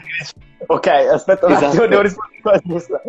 [0.67, 1.67] Ok, aspetta un esatto.
[1.67, 3.03] attimo, devo rispondere a questa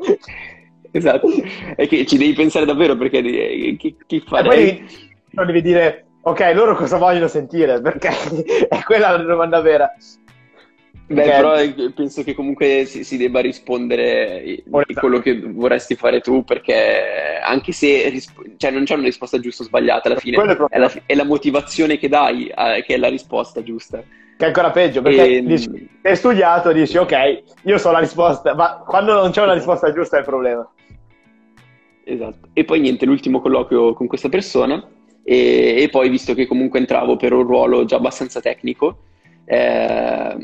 [0.92, 1.28] Esatto,
[1.76, 4.70] è che ci devi pensare davvero perché eh, chi, chi farei...
[4.70, 4.88] E poi
[5.32, 8.10] non devi dire, ok, loro cosa vogliono sentire, perché
[8.68, 9.92] è quella la domanda vera.
[11.12, 11.74] Beh, okay.
[11.74, 17.40] però penso che comunque si, si debba rispondere di quello che vorresti fare tu, perché
[17.42, 20.78] anche se risp- cioè non c'è una risposta giusta o sbagliata alla fine, è, è,
[20.78, 23.98] la, è, la, motivazione che dai eh, che è la risposta giusta.
[24.38, 25.36] Che è ancora peggio, perché e...
[25.38, 29.54] Ehm, dici, hai studiato, dici ok, io so la risposta, ma quando non c'è una
[29.54, 30.70] risposta giusta è il problema.
[32.04, 32.50] Esatto.
[32.54, 34.88] E poi niente, l'ultimo colloquio con questa persona,
[35.24, 39.00] e, e poi visto che comunque entravo per un ruolo già abbastanza tecnico,
[39.46, 40.38] eh,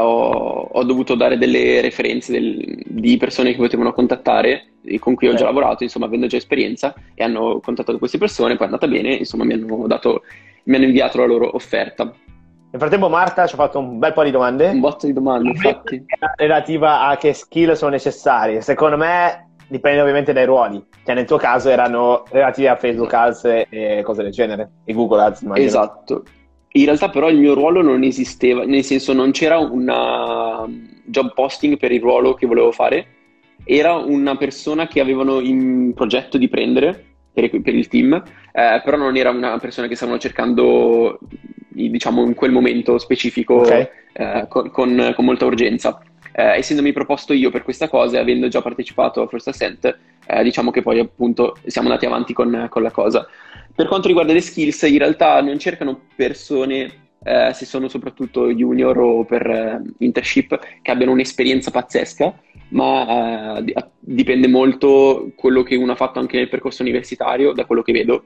[0.00, 5.28] ho, ho, dovuto dare delle referenze del, di persone che potevano contattare e con cui
[5.28, 8.88] ho già lavorato, insomma, avendo già esperienza, e hanno contattato queste persone, poi è andata
[8.88, 10.22] bene, insomma, mi hanno, dato,
[10.64, 12.04] mi hanno inviato la loro offerta.
[12.04, 14.68] Nel frattempo Marta ci ha fatto un bel po' di domande.
[14.68, 16.04] Un botto di domande, infatti.
[16.36, 18.62] Relativa a che skill sono necessarie.
[18.62, 20.82] Secondo me dipende ovviamente dai ruoli.
[21.04, 24.70] Cioè nel tuo caso erano relativi a Facebook Ads e cose del genere.
[24.84, 25.66] E Google Ads, immagino.
[25.66, 26.22] Esatto.
[26.74, 30.66] In realtà però il mio ruolo non esisteva, nel senso non c'era una
[31.04, 33.06] job posting per il ruolo che volevo fare,
[33.64, 38.96] era una persona che avevano in progetto di prendere per, per il team, eh, però
[38.96, 41.18] non era una persona che stavano cercando,
[41.68, 43.88] diciamo, in quel momento specifico okay.
[44.12, 46.00] eh, con, con, con, molta urgenza.
[46.34, 50.42] Eh, essendomi proposto io per questa cosa e avendo già partecipato a First Ascent, eh,
[50.42, 53.26] diciamo che poi appunto siamo andati avanti con, con la cosa.
[53.74, 58.98] Per quanto riguarda le skills, in realtà non cercano persone eh, se sono soprattutto junior
[58.98, 62.34] o per eh, internship che abbiano un'esperienza pazzesca,
[62.70, 67.82] ma eh, dipende molto quello che uno ha fatto anche nel percorso universitario, da quello
[67.82, 68.24] che vedo.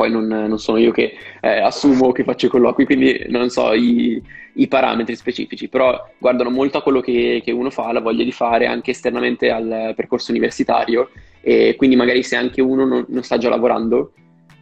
[0.00, 3.74] Poi non, non sono io che eh, assumo che faccio i colloqui, quindi non so
[3.74, 4.18] i,
[4.54, 8.32] i, parametri specifici, però guardano molto a quello che, che uno fa, la voglia di
[8.32, 11.10] fare anche esternamente al percorso universitario
[11.42, 14.12] e quindi magari se anche uno non, non sta già lavorando,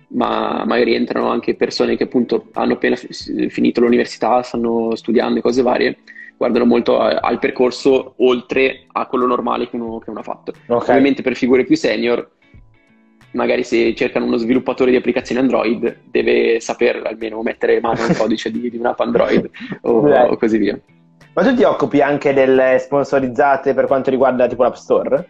[0.09, 5.62] ma magari entrano anche persone che appunto hanno appena finito l'università, stanno studiando e cose
[5.62, 5.98] varie,
[6.37, 10.53] guardano molto a, al percorso oltre a quello normale che uno, che uno ha fatto.
[10.66, 10.96] Okay.
[10.96, 12.29] Ovviamente per figure più senior,
[13.38, 18.51] magari se cercano uno sviluppatore di applicazioni Android, deve saper almeno mettere mano al codice
[18.51, 19.48] di, di un'app Android
[19.83, 20.79] o, o così via.
[21.35, 25.29] Ma tu ti occupi anche delle sponsorizzate per quanto riguarda tipo l'App Store?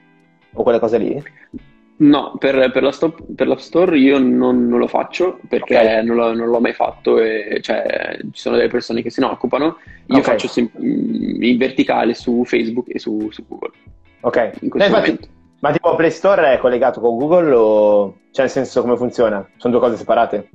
[0.54, 1.22] O quelle cose lì?
[1.96, 6.04] No, per, per, la stop, per, l'App Store io non, non lo faccio perché okay.
[6.04, 9.26] non, l'ho, non, l'ho, mai fatto e cioè, ci sono delle persone che se ne
[9.26, 9.76] occupano.
[10.06, 10.22] Io okay.
[10.22, 13.72] faccio sem- in verticale su Facebook e su, su Google.
[14.20, 14.52] Ok.
[14.62, 15.18] Infatti,
[15.60, 19.46] ma tipo Play Store è collegato con Google o cioè nel senso come funziona?
[19.56, 20.48] Sono due cose separate?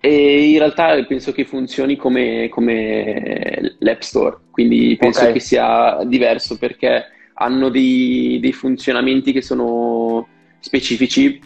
[0.00, 5.32] E in realtà penso che funzioni come, come l'App Store, quindi penso okay.
[5.32, 11.40] che sia diverso perché hanno dei, dei funzionamenti che sono specifici.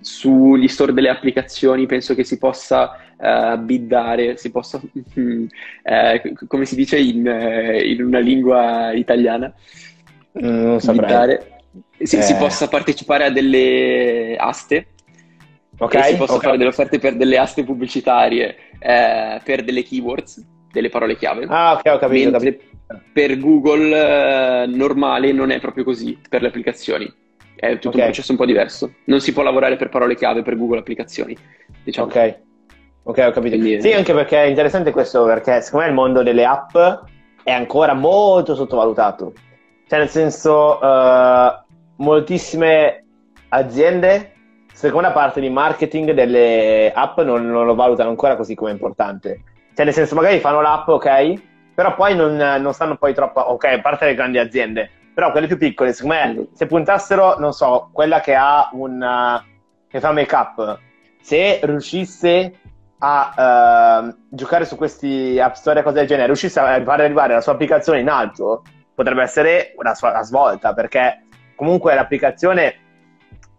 [0.00, 5.46] Sugli store delle applicazioni penso che si possa uh, biddare, si possa, uh,
[6.46, 9.52] come si dice in, uh, in una lingua italiana,
[10.38, 11.51] mm, non biddare.
[11.98, 12.22] Si, eh.
[12.22, 14.88] si, possa partecipare a delle aste
[15.78, 16.44] okay, si possa okay.
[16.46, 21.46] fare delle offerte per delle aste pubblicitarie per delle keywords, delle parole chiave.
[21.48, 22.30] Ah, ok, ho capito.
[22.30, 22.58] Mentre,
[23.12, 27.10] per Google eh, normale non è proprio così per le applicazioni.
[27.54, 28.00] È tutto okay.
[28.00, 28.92] un processo un po' diverso.
[29.04, 31.36] Non si può lavorare per parole chiave per Google applicazioni.
[31.84, 32.08] Diciamo.
[32.08, 32.38] Ok.
[33.04, 33.56] Ok, ho capito.
[33.56, 36.76] Quindi, sì, anche perché è interessante questo, perché secondo me il mondo delle app
[37.42, 39.32] è ancora molto sottovalutato.
[39.88, 41.61] Cioè, nel senso, uh,
[42.02, 43.04] moltissime
[43.48, 44.32] aziende,
[44.72, 49.42] seconda parte di marketing delle app non, non, lo valutano ancora così come importante.
[49.74, 51.40] Cioè, nel senso, magari fanno l'app, ok,
[51.74, 55.46] però poi non, non stanno poi troppo, ok, a parte le grandi aziende, però quelle
[55.46, 59.40] più piccole, secondo me, se puntassero, non so, quella che ha un,
[59.88, 60.78] che fa make up,
[61.20, 62.52] se riuscisse
[62.98, 67.34] a uh, giocare su questi app store e cose del genere, riuscisse a far arrivare
[67.34, 68.62] la sua applicazione in alto,
[68.94, 71.22] potrebbe essere una, sua, una svolta, perché
[71.62, 72.74] comunque l'applicazione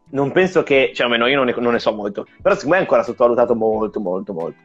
[0.09, 2.81] non penso che, cioè almeno io non ne, non ne so molto, però secondo me
[2.81, 4.61] è ancora sottovalutato molto, molto, molto.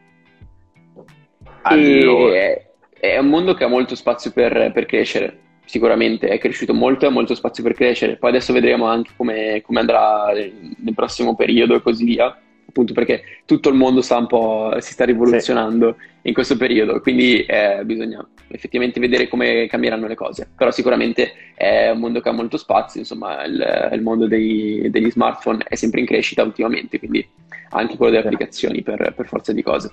[1.62, 2.66] Allora.
[3.00, 7.08] È un mondo che ha molto spazio per, per crescere sicuramente è cresciuto molto e
[7.08, 8.16] ha molto spazio per crescere.
[8.16, 13.22] Poi adesso vedremo anche come, come andrà nel prossimo periodo e così via, appunto perché
[13.44, 16.28] tutto il mondo sta un po', si sta rivoluzionando sì.
[16.28, 20.48] in questo periodo, quindi eh, bisogna effettivamente vedere come cambieranno le cose.
[20.56, 25.10] Però sicuramente è un mondo che ha molto spazio, insomma il, il mondo dei, degli
[25.10, 27.26] smartphone è sempre in crescita ultimamente, quindi
[27.70, 29.90] anche quello delle applicazioni per, per forza di cose.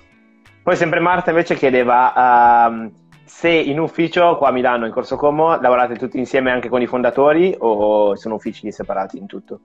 [0.62, 2.68] Poi sempre Marta invece chiedeva...
[2.68, 6.80] Uh se in ufficio qua a Milano, in Corso Como, lavorate tutti insieme anche con
[6.80, 9.60] i fondatori o sono uffici separati in tutto?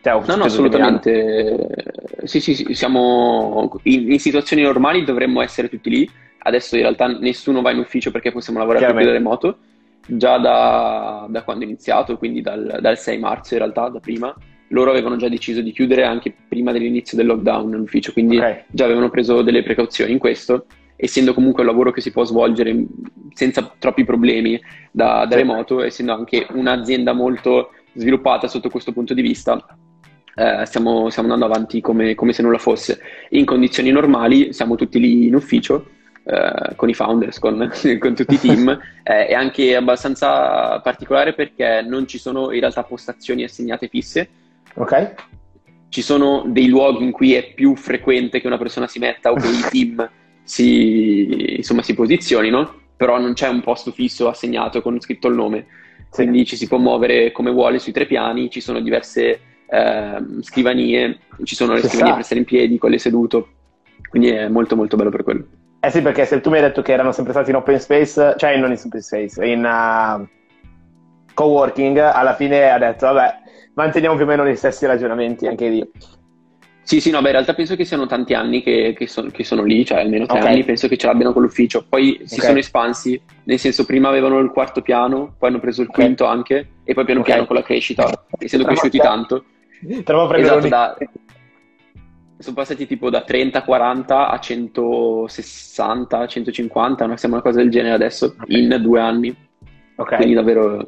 [0.00, 1.68] Cioè, no, no, assolutamente.
[2.24, 6.10] Sì, sì, sì, siamo in, in, situazioni normali dovremmo essere tutti lì.
[6.38, 9.58] Adesso in realtà nessuno va in ufficio perché possiamo lavorare proprio da remoto,
[10.06, 14.34] già da, da, quando è iniziato, quindi dal, dal 6 marzo in realtà, da prima
[14.72, 18.64] loro avevano già deciso di chiudere anche prima dell'inizio del lockdown l'ufficio, quindi okay.
[18.68, 20.66] già avevano preso delle precauzioni in questo
[21.00, 22.84] essendo comunque un lavoro che si può svolgere
[23.32, 29.22] senza troppi problemi da, da remoto, essendo anche un'azienda molto sviluppata sotto questo punto di
[29.22, 29.64] vista,
[30.34, 33.00] eh, stiamo, stiamo, andando avanti come, come, se nulla fosse.
[33.30, 35.86] In condizioni normali siamo tutti lì in ufficio.
[36.30, 38.68] Eh, con i founders, con, con tutti i team,
[39.02, 44.28] eh, è anche abbastanza particolare perché non ci sono in realtà postazioni assegnate fisse.
[44.74, 45.14] Ok.
[45.88, 49.36] Ci sono dei luoghi in cui è più frequente che una persona si metta o
[49.36, 50.10] che i team
[50.42, 55.64] si, insomma, si posizionino, però non c'è un posto fisso assegnato con scritto il nome.
[56.10, 56.24] Sì.
[56.24, 61.20] Quindi ci si può muovere come vuole sui tre piani, ci sono diverse eh, scrivanie,
[61.44, 63.48] ci sono le scrivanie per stare in piedi, quelle seduto,
[64.10, 65.46] quindi è molto molto bello per quello.
[65.80, 68.34] Eh sì, perché se tu mi hai detto che erano sempre stati in open space,
[68.36, 70.26] cioè non in open space, in uh,
[71.34, 73.34] co-working, alla fine ha detto, vabbè,
[73.74, 75.90] manteniamo più o meno gli stessi ragionamenti anche lì.
[76.88, 79.44] Sì, sì, no, beh, in realtà penso che siano tanti anni che, che, son, che
[79.44, 80.52] sono lì, cioè almeno tre okay.
[80.52, 81.84] anni, penso che ce l'abbiano con l'ufficio.
[81.86, 82.46] Poi si okay.
[82.46, 86.04] sono espansi, nel senso prima avevano il quarto piano, poi hanno preso il okay.
[86.04, 89.44] quinto anche, e poi piano piano con la crescita, essendo cresciuti tanto.
[90.66, 90.96] Esatto, da,
[92.38, 97.16] sono passati tipo da 30, 40 a 160, 150, no?
[97.16, 99.36] siamo una cosa del genere adesso, in due anni.
[99.96, 100.16] Ok.
[100.16, 100.84] Quindi davvero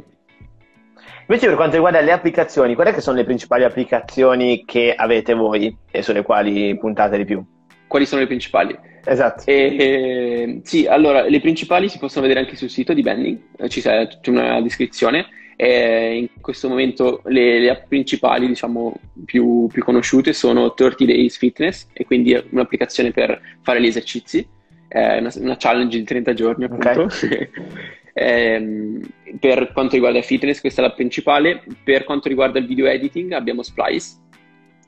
[1.31, 6.03] Invece per quanto riguarda le applicazioni, quali sono le principali applicazioni che avete voi e
[6.03, 7.41] sulle quali puntate di più?
[7.87, 8.77] Quali sono le principali?
[9.05, 9.45] Esatto.
[9.47, 13.69] E, e, sì, allora, le principali si possono vedere anche sul sito di Bending, eh,
[13.69, 15.29] c'è una descrizione.
[15.63, 18.95] E in questo momento le, le principali, diciamo,
[19.27, 24.49] più, più, conosciute sono 30 Days Fitness, e quindi è un'applicazione per fare gli esercizi,
[24.89, 27.03] è una, una challenge di 30 giorni appunto.
[27.03, 27.51] Okay.
[28.13, 29.01] Ehm,
[29.39, 31.63] per quanto riguarda il fitness, questa è la principale.
[31.85, 34.17] Per quanto riguarda il video editing, abbiamo Splice,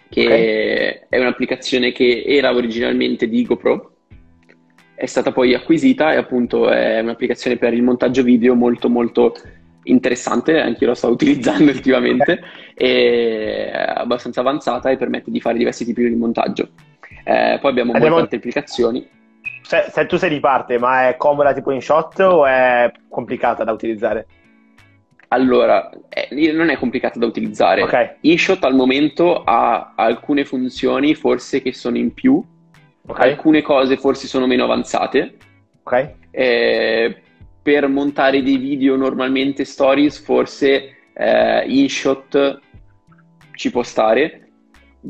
[0.08, 1.06] che okay.
[1.08, 3.94] è un'applicazione che era originalmente di GoPro,
[4.94, 9.34] è stata poi acquisita e appunto è un'applicazione per il montaggio video molto molto
[9.84, 12.40] interessante, anche io la sto utilizzando ultimamente,
[12.74, 16.68] è abbastanza avanzata e permette di fare diversi tipi di montaggio.
[17.24, 19.06] Eh, poi abbiamo molte altre applicazioni
[19.62, 23.64] se, se, tu sei di parte, ma è comoda tipo in shot o è complicata
[23.64, 24.26] da utilizzare?
[25.28, 27.82] Allora, eh, non è complicata da utilizzare.
[27.82, 28.16] Okay.
[28.20, 32.42] InShot al momento ha alcune funzioni forse che sono in più,
[33.06, 33.30] okay.
[33.30, 35.36] alcune cose forse sono meno avanzate.
[35.82, 36.14] Okay.
[36.30, 37.22] Eh,
[37.62, 42.60] per montare dei video normalmente stories forse eh, InShot
[43.54, 44.48] ci può stare,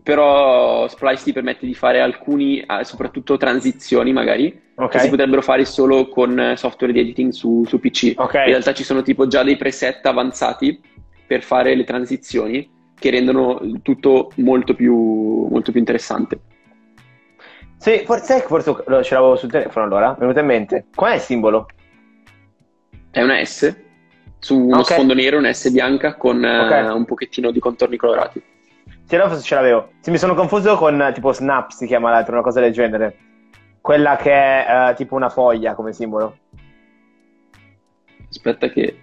[0.02, 4.88] però Splice ti permette di fare alcuni, eh, soprattutto transizioni magari, okay.
[4.88, 8.14] che si potrebbero fare solo con software di editing su, su PC.
[8.16, 8.44] Okay.
[8.44, 10.80] In realtà ci sono tipo già dei preset avanzati
[11.26, 14.94] per fare le transizioni che rendono tutto molto più,
[15.50, 16.40] molto più interessante.
[17.78, 20.84] Sì, forse, forse ce l'avevo sul telefono allora, mi è venuto in mente.
[20.94, 21.66] Qual è il simbolo?
[23.12, 23.76] È una S,
[24.38, 24.94] su uno okay.
[24.94, 28.42] sfondo nero, una S bianca con uh, un pochettino di contorni colorati.
[29.04, 29.90] Sì, no, ce l'avevo.
[30.00, 33.16] Sì, mi sono confuso con tipo Snap, si chiama l'altro, una cosa del genere.
[33.82, 36.38] Quella che è uh, tipo una foglia come simbolo.
[38.30, 38.96] Aspetta che...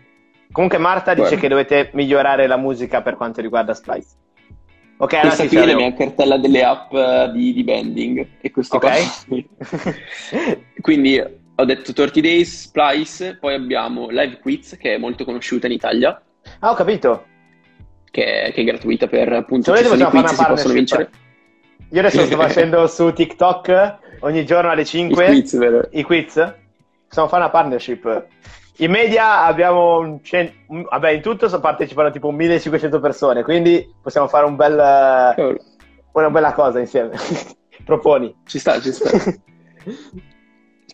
[0.51, 1.29] Comunque Marta Guarda.
[1.29, 4.07] dice che dovete migliorare la musica per quanto riguarda Splice.
[4.97, 8.27] Ok, allora Questa sì, qui è la mia cartella delle app eh, di, di bending
[8.41, 9.05] e queste okay.
[10.81, 11.23] Quindi
[11.59, 16.21] ho detto 30 Days, Splice, poi abbiamo Live Quiz che è molto conosciuta in Italia.
[16.59, 17.25] Ah, ho capito
[18.09, 21.09] che, che è gratuita per appunto sono i quiz si possono vincere.
[21.91, 25.87] Io adesso sto facendo su TikTok ogni giorno alle 5 i quiz, vero?
[25.91, 26.55] I quiz.
[27.07, 28.27] Possiamo fare una partnership.
[28.77, 30.53] in media abbiamo cent...
[30.67, 35.65] vabbè, in tutto partecipano tipo 1500 persone, quindi possiamo fare un bel,
[36.13, 37.17] una bella cosa insieme.
[37.83, 38.33] Proponi.
[38.45, 39.09] Ci sta, ci sta.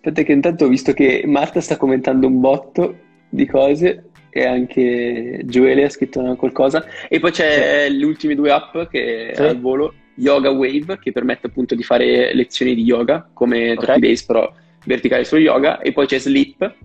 [0.05, 2.95] Aspetta che intanto ho visto che Marta sta commentando un botto
[3.27, 6.85] di cose e anche Gioele ha scritto qualcosa.
[7.09, 7.97] E poi c'è sì.
[7.97, 9.41] le ultime due app che sì.
[9.41, 13.97] al volo, Yoga Wave, che permette appunto di fare lezioni di yoga, come okay.
[13.97, 14.53] Days, però
[14.85, 15.79] verticale sullo yoga.
[15.79, 16.75] E poi c'è Sleep,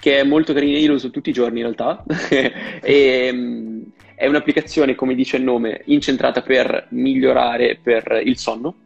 [0.00, 2.04] che è molto carina, io lo uso tutti i giorni in realtà.
[2.80, 8.76] e, um, è un'applicazione, come dice il nome, incentrata per migliorare per il sonno,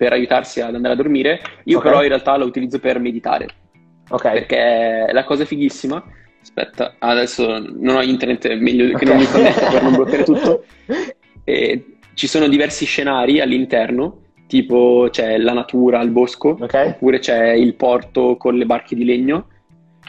[0.00, 1.42] per aiutarsi ad andare a dormire.
[1.64, 1.90] Io okay.
[1.90, 3.48] però in realtà la utilizzo per meditare.
[4.08, 4.32] Ok.
[4.32, 6.02] Perché la cosa fighissima
[6.40, 9.08] Aspetta, adesso non ho internet, è meglio che okay.
[9.08, 10.64] non mi connetta per non bloccare tutto.
[11.42, 16.90] E ci sono diversi scenari all'interno, tipo c'è la natura, il bosco, okay.
[16.90, 19.48] oppure c'è il porto con le barche di legno.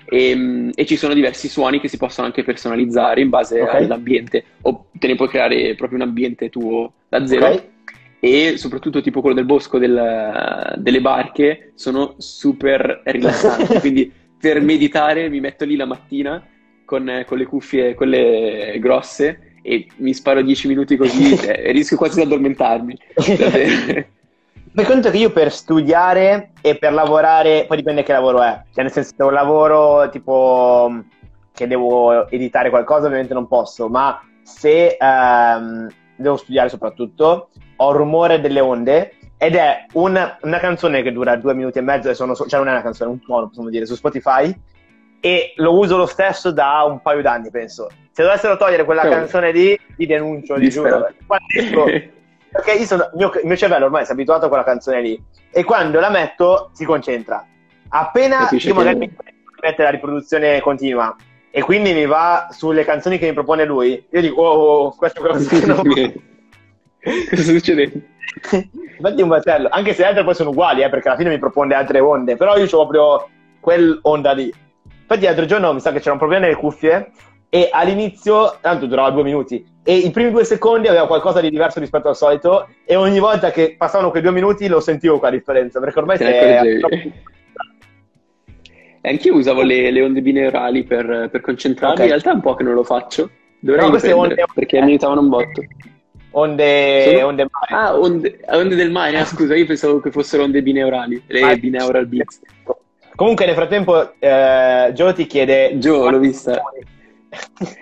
[0.06, 3.86] E, e, ci sono diversi suoni che si possono anche personalizzare in base okay.
[3.86, 7.46] all'ambiente, o te ne puoi creare proprio un ambiente tuo da zero.
[8.24, 13.80] E soprattutto tipo quello del bosco, del, delle barche, sono super rilassanti.
[13.82, 16.44] quindi per meditare mi metto lì la mattina
[16.86, 21.98] con, con le cuffie, quelle grosse, e mi sparo 10 minuti così cioè, e rischio
[21.98, 22.98] quasi di addormentarmi.
[24.74, 28.86] Per conto che io per studiare e per lavorare, poi dipende che lavoro è, cioè
[28.86, 31.04] nel senso se un lavoro tipo
[31.54, 35.90] che devo editare qualcosa ovviamente non posso, ma se um,
[36.22, 41.56] devo studiare soprattutto ho rumore delle onde ed è una, una, canzone che dura due
[41.56, 43.88] minuti e mezzo, e sono, cioè non è una canzone, è un suono, possiamo dire,
[43.88, 44.56] su Spotify,
[45.20, 47.90] e lo uso lo stesso da un paio d'anni, penso.
[48.12, 49.16] Se dovessero togliere quella Come?
[49.16, 51.08] canzone lì, ti denuncio, ti giuro.
[52.52, 55.02] perché io sono, il, mio, il mio cervello ormai si è abituato a quella canzone
[55.02, 57.44] lì, e quando la metto si concentra.
[57.90, 59.06] Appena Capisce io magari che...
[59.08, 59.16] mi
[59.60, 61.16] mette la riproduzione continua,
[61.52, 64.96] e quindi mi va sulle canzoni che mi propone lui, io dico, oh, oh, oh
[64.96, 65.84] questo che non...
[67.30, 67.92] Cosa succede?
[68.98, 71.40] Infatti un macello, anche se le altre poi sono uguali, eh, perché alla fine mi
[71.40, 74.54] propone altre onde, però io ho proprio quell'onda lì.
[75.02, 77.12] Infatti l'altro giorno mi sa che c'era un problema nelle cuffie
[77.50, 81.80] e all'inizio, tanto durava due minuti, e i primi due secondi aveva qualcosa di diverso
[81.80, 85.80] rispetto al solito e ogni volta che passavano quei due minuti lo sentivo qua differenza,
[85.80, 86.80] perché ormai si è...
[89.02, 92.06] Anch'io usavo le, le, onde binaurali per, per concentrarmi, okay.
[92.06, 94.46] in realtà è un po' che non lo faccio, dovrei no, onde...
[94.54, 95.62] perché mi aiutavano un botto.
[96.34, 97.28] Onde, Sono...
[97.28, 97.84] onde mare.
[97.84, 101.56] Ah, onde, onde del mare, ah, scusa, io pensavo che fossero onde bineurali, le ah,
[101.56, 102.40] binaural beats.
[103.16, 105.78] Comunque nel frattempo eh, Joe ti chiede...
[105.78, 106.62] Joe, l'ho vista.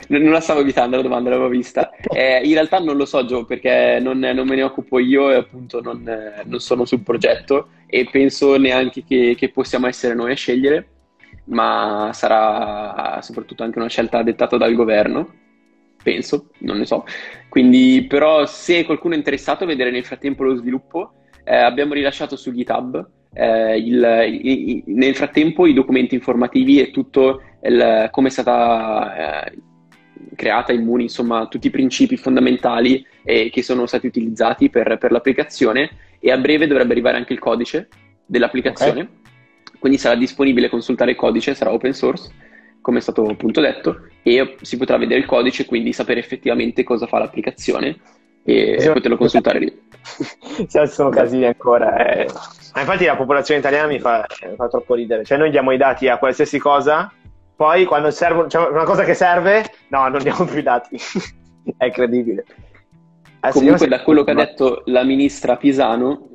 [0.08, 1.92] non la stavo evitando la domanda, l'avevo vista.
[2.12, 5.36] Eh, in realtà non lo so, Joe, perché non, non, me ne occupo io e
[5.36, 6.04] appunto non,
[6.44, 10.88] non, sono sul progetto e penso neanche che, che, possiamo essere noi a scegliere,
[11.50, 15.34] ma sarà soprattutto anche una scelta dettata dal governo
[16.02, 17.06] penso, non ne so.
[17.50, 22.36] Quindi, però, se qualcuno è interessato a vedere nel frattempo lo sviluppo, eh, abbiamo rilasciato
[22.36, 28.32] su GitHub eh, il, i, nel frattempo i documenti informativi e tutto il, come è
[28.32, 29.58] stata eh,
[30.36, 35.90] creata Immuni, insomma, tutti i principi fondamentali eh, che sono stati utilizzati per, per, l'applicazione
[36.20, 37.88] e a breve dovrebbe arrivare anche il codice
[38.26, 39.02] dell'applicazione.
[39.02, 39.18] Okay.
[39.80, 42.32] Quindi sarà disponibile consultare il codice, sarà open source
[42.82, 47.08] come è stato appunto detto, e si potrà vedere il codice, quindi sapere effettivamente cosa
[47.08, 47.98] fa l'applicazione
[48.44, 49.88] e sì, poterlo consultare lì.
[50.68, 51.96] Sì, sono casini ancora.
[51.98, 52.28] Eh.
[52.74, 55.24] Ma infatti la popolazione italiana mi fa, mi fa, troppo ridere.
[55.24, 57.12] Cioè noi diamo i dati a qualsiasi cosa,
[57.56, 60.98] poi quando servono, cioè una cosa che serve, no, non diamo più i dati.
[61.78, 62.46] È incredibile.
[63.42, 66.29] Adesso Comunque da quello che ha detto la ministra Pisano,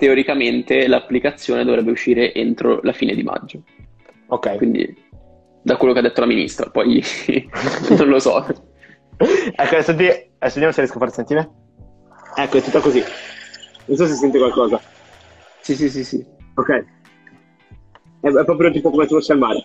[0.00, 3.62] teoricamente l'applicazione dovrebbe uscire entro la fine di maggio.
[4.28, 4.56] Ok.
[4.56, 4.96] Quindi
[5.62, 7.04] da quello che ha detto la ministra, poi
[7.98, 8.42] non lo so.
[8.46, 10.06] ecco, adesso, ti...
[10.06, 11.50] adesso vediamo se riesco a far sentire.
[12.34, 13.02] Ecco, è tutto così.
[13.84, 14.80] Non so se si sente qualcosa.
[15.60, 16.24] Sì, sì, sì, sì.
[16.54, 16.70] Ok.
[18.20, 19.62] È, è proprio tipo come se fosse al mare.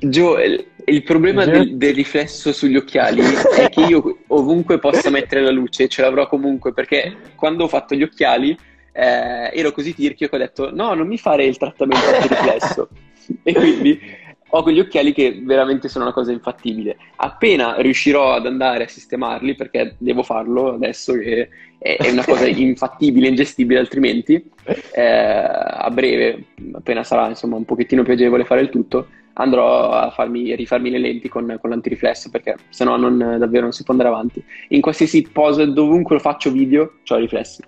[0.00, 3.22] Gio, il, problema del, del, riflesso sugli occhiali
[3.56, 7.94] è che io ovunque possa mettere la luce ce l'avrò comunque perché quando ho fatto
[7.94, 8.56] gli occhiali
[8.92, 12.88] eh, ero così tirchio che ho detto no, non mi fare il trattamento di riflesso.
[13.44, 14.00] e quindi
[14.52, 16.96] ho quegli occhiali che veramente sono una cosa infattibile.
[17.16, 21.48] Appena riuscirò ad andare a sistemarli, perché devo farlo adesso che
[21.82, 24.50] è, una cosa infattibile, ingestibile altrimenti,
[24.92, 30.10] eh, a breve, appena sarà insomma un pochettino più agevole fare il tutto, andrò a
[30.10, 34.10] farmi, rifarmi le lenti con, con l'antiriflesso perché sennò non, davvero non si può andare
[34.10, 34.44] avanti.
[34.68, 37.62] In qualsiasi pose, dovunque lo faccio video, ho i riflessi.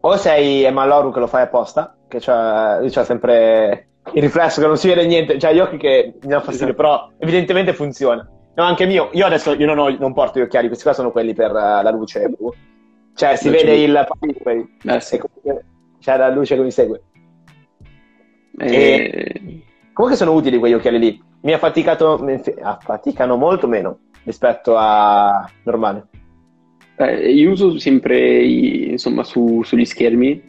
[0.00, 4.66] O sei Emma Loru che lo fai apposta, che c'ha, c'ha sempre il riflesso che
[4.66, 6.82] non si vede niente, cioè gli occhi che mi danno fastidio, esatto.
[6.82, 8.26] però evidentemente funziona.
[8.56, 11.10] No, anche mio, io adesso io non, ho, non porto gli occhiali, questi qua sono
[11.10, 12.30] quelli per uh, la luce.
[13.14, 15.20] Cioè, si vede il eh, sì.
[16.00, 17.02] c'è la luce che mi segue.
[18.58, 18.66] E...
[18.66, 19.62] e...
[19.92, 21.22] Comunque sono utili quegli occhiali lì.
[21.42, 26.08] Mi ha faticato, mi affaticano molto meno rispetto a normale.
[26.96, 30.42] Eh, io uso sempre, insomma, su, sugli schermi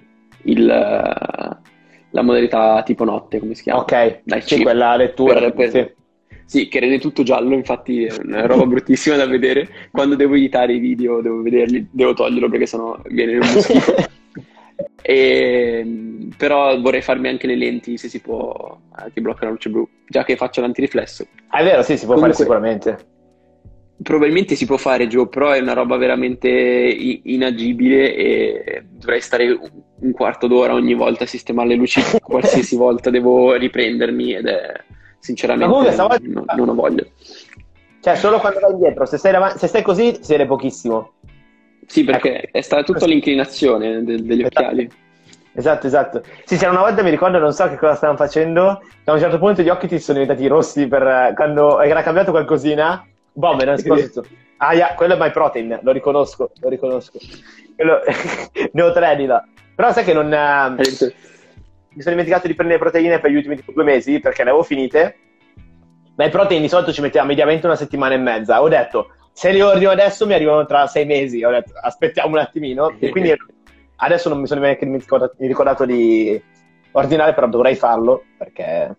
[0.43, 3.81] il, la modalità tipo notte, come si chiama?
[3.81, 5.39] Ok, Dai, sì, quella lettura.
[5.39, 5.93] Per, per, sì.
[6.45, 6.67] Sì.
[6.67, 9.67] che rende tutto giallo, infatti è una roba bruttissima da vedere.
[9.91, 13.95] Quando devo editare i video, devo vederli, devo toglierlo perché sennò viene un schifo.
[15.01, 18.79] e, però vorrei farmi anche le lenti, se si può,
[19.13, 21.27] che bloccano la luce blu, già che faccio l'antiriflesso.
[21.47, 23.13] Ah, è vero, sì, si può Comunque, fare sicuramente
[24.01, 29.57] probabilmente si può fare Joe, però è una roba veramente inagibile e dovrei stare
[29.97, 34.73] un quarto d'ora ogni volta a sistemare le luci, qualsiasi volta devo riprendermi ed è
[35.25, 37.03] sinceramente comunque, non, non, ho voglia.
[37.99, 41.13] Cioè, solo quando vai indietro, se stai, davanti, se stai così si vede pochissimo.
[41.87, 42.57] Sì, perché ecco.
[42.57, 44.59] è stata tutta l'inclinazione de- degli esatto.
[44.59, 44.91] occhiali.
[45.53, 46.21] Esatto, esatto.
[46.43, 49.39] Sì, c'era una volta, mi ricordo, non so che cosa stavano facendo, a un certo
[49.39, 53.07] punto gli occhi ti sono diventati rossi per quando era cambiato qualcosina
[53.37, 54.25] Boh, me ne esposto.
[54.57, 57.19] Ah, yeah, quello è My Protein, lo riconosco, lo riconosco.
[57.75, 57.99] Quello...
[58.71, 59.45] Neotrenila.
[59.75, 60.29] Però sai che non...
[61.95, 65.15] Mi sono dimenticato di prendere proteine per gli ultimi due mesi, perché le avevo finite.
[66.17, 68.61] My Protein di solito ci metteva mediamente una settimana e mezza.
[68.61, 71.43] Ho detto, se li ordino adesso mi arrivano tra sei mesi.
[71.43, 72.95] Ho detto, aspettiamo un attimino.
[72.99, 73.33] E quindi
[73.97, 74.85] adesso non mi sono neanche
[75.37, 76.41] ricordato di
[76.91, 78.95] ordinare, però dovrei farlo, perché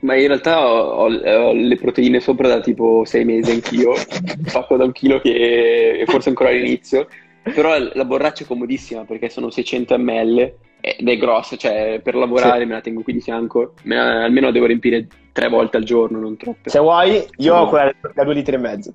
[0.00, 3.94] ma in realtà ho, ho, ho, le proteine sopra da tipo sei mesi anch'io,
[4.44, 7.08] fatto da un chilo che forse ancora all'inizio,
[7.42, 10.54] però la borraccia è comodissima perché sono 600 ml
[10.94, 12.66] ed è grossa, cioè per lavorare sì.
[12.66, 16.20] me la tengo qui di fianco, la, almeno la devo riempire tre volte al giorno,
[16.20, 16.70] non troppo.
[16.70, 18.94] Se vuoi, io ho quella da due litri e mezzo.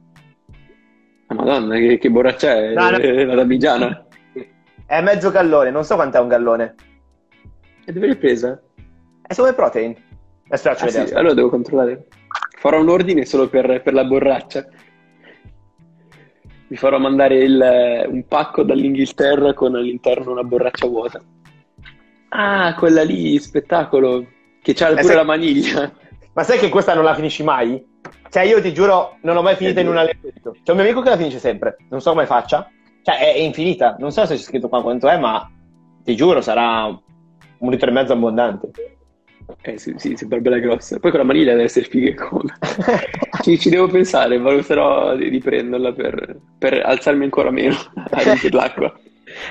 [1.28, 2.74] Ah, madonna, che, che borraccia è?
[2.74, 2.98] No, no.
[2.98, 4.06] La damigiana?
[4.86, 6.76] È mezzo gallone, non so quant'è un gallone.
[7.84, 8.62] E dove l'hai presa?
[9.28, 9.94] È solo protein.
[10.48, 12.08] Aspetta, ah, sì, allora devo controllare.
[12.58, 14.66] Farò un ordine solo per, per la borraccia.
[16.68, 21.22] Mi farò mandare il, un pacco dall'Inghilterra con all'interno una borraccia vuota.
[22.34, 24.26] Ah, quella lì, spettacolo.
[24.62, 25.16] Che c'ha pure sai...
[25.16, 25.92] la maniglia.
[26.34, 27.84] Ma sai che questa non la finisci mai?
[28.30, 30.56] Cioè, io ti giuro, non ho mai finita in un allenamento.
[30.64, 31.76] C'è un mio amico che la finisce sempre.
[31.90, 32.70] Non so come faccia.
[33.02, 33.96] Cioè, è, è infinita.
[34.00, 35.50] Non so se c'è scritto qua quanto è, ma
[36.04, 38.72] ti giuro, sarà un litro e mezzo abbondante.
[39.62, 41.00] Eh sì, sì, sembra bella grossa.
[41.00, 42.54] Poi con la maniglia deve essere figa come.
[43.44, 48.56] ci, ci, devo pensare, valuterò di, di prenderla per, per, alzarmi ancora meno a riempire
[48.56, 48.98] l'acqua.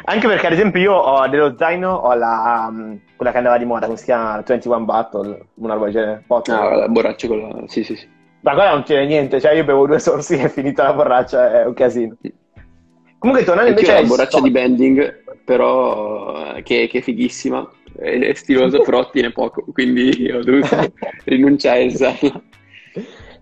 [0.04, 3.64] Anche perché, ad esempio, io ho dello zaino, ho la, um, quella che andava di
[3.64, 4.42] moda, come si chiama?
[4.44, 6.22] 21 Battle, una roba del genere.
[6.26, 6.54] Bottle.
[6.54, 7.62] Ah, la borraccia con la...
[7.66, 8.08] Sì, sì, sì.
[8.42, 11.62] Ma quella non tiene niente, cioè io bevo due sorsi e è finita la borraccia,
[11.62, 12.16] è un casino.
[13.18, 13.92] Comunque tornando invece...
[13.92, 14.42] Ho la borraccia sto...
[14.42, 17.68] di bending, però, che, che è fighissima
[18.00, 20.92] è stiloso però tiene poco, quindi ho dovuto
[21.24, 22.42] rinunciare a usarla.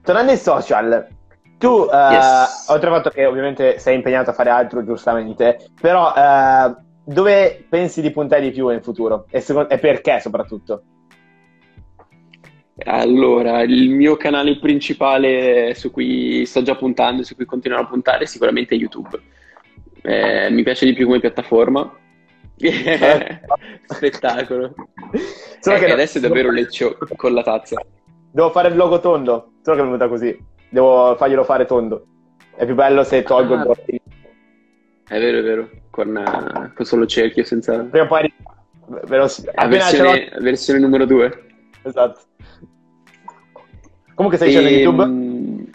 [0.03, 1.07] Tornando ai social,
[1.59, 2.67] tu, uh, yes.
[2.69, 8.01] oltre al fatto che ovviamente sei impegnato a fare altro, giustamente, però uh, dove pensi
[8.01, 9.27] di puntare di più in futuro?
[9.31, 10.83] E, secondo, e perché soprattutto?
[12.85, 18.27] Allora, il mio canale principale su cui sto già puntando, su cui continuerò a puntare,
[18.27, 19.21] sicuramente è YouTube.
[20.03, 21.93] Eh, mi piace di più come piattaforma
[23.87, 24.75] Spettacolo.
[25.61, 27.81] Solo eh, che adesso è davvero leccio con la tazza.
[28.31, 30.37] Devo fare il logo tondo, solo che è venuta così.
[30.69, 32.07] Devo farglielo fare tondo.
[32.55, 33.59] È più bello se tolgo ah.
[33.59, 34.01] il bottino.
[35.07, 35.71] È vero, è vero.
[35.91, 37.79] Con, uh, con solo cerchio, senza...
[37.85, 38.33] Prima o poi...
[39.07, 39.45] Veloci...
[39.69, 41.47] Versione, versione numero 2.
[41.83, 42.21] Esatto.
[44.15, 44.73] Comunque stai dicendo e...
[44.73, 45.03] YouTube?
[45.03, 45.71] Ehm,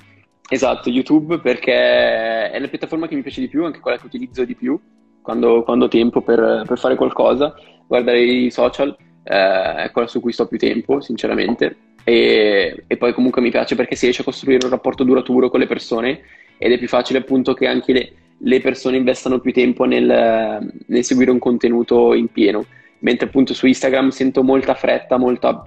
[0.49, 4.43] esatto, YouTube perché è la piattaforma che mi piace di più, anche quella che utilizzo
[4.43, 4.79] di più
[5.23, 7.55] quando, quando ho tempo per, per, fare qualcosa,
[7.87, 11.77] guardare i social eh, è quella su cui sto più tempo, sinceramente.
[12.03, 15.59] E, e, poi comunque mi piace perché si riesce a costruire un rapporto duraturo con
[15.59, 16.21] le persone
[16.57, 21.03] ed è più facile appunto che anche le, le persone investano più tempo nel, nel,
[21.03, 22.65] seguire un contenuto in pieno.
[22.99, 25.65] Mentre appunto su Instagram sento molta fretta, molta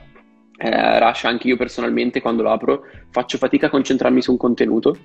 [0.58, 4.96] eh, rush anche io personalmente quando lo apro, faccio fatica a concentrarmi su un contenuto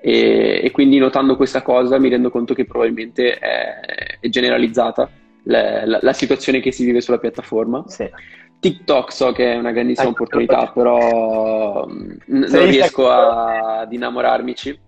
[0.00, 5.10] e, e, quindi notando questa cosa mi rendo conto che probabilmente è, è generalizzata
[5.44, 7.84] la, la, la, situazione che si vive sulla piattaforma.
[7.88, 8.08] Sì.
[8.58, 13.92] TikTok so che è una grandissima ecco, opportunità, però mm, n- non riesco a, ad
[13.92, 14.78] innamorarmici.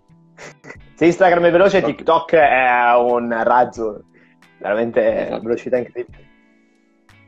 [0.95, 4.05] Se Instagram è veloce, TikTok è un razzo,
[4.59, 5.43] veramente esatto.
[5.43, 6.27] velocità incredibile.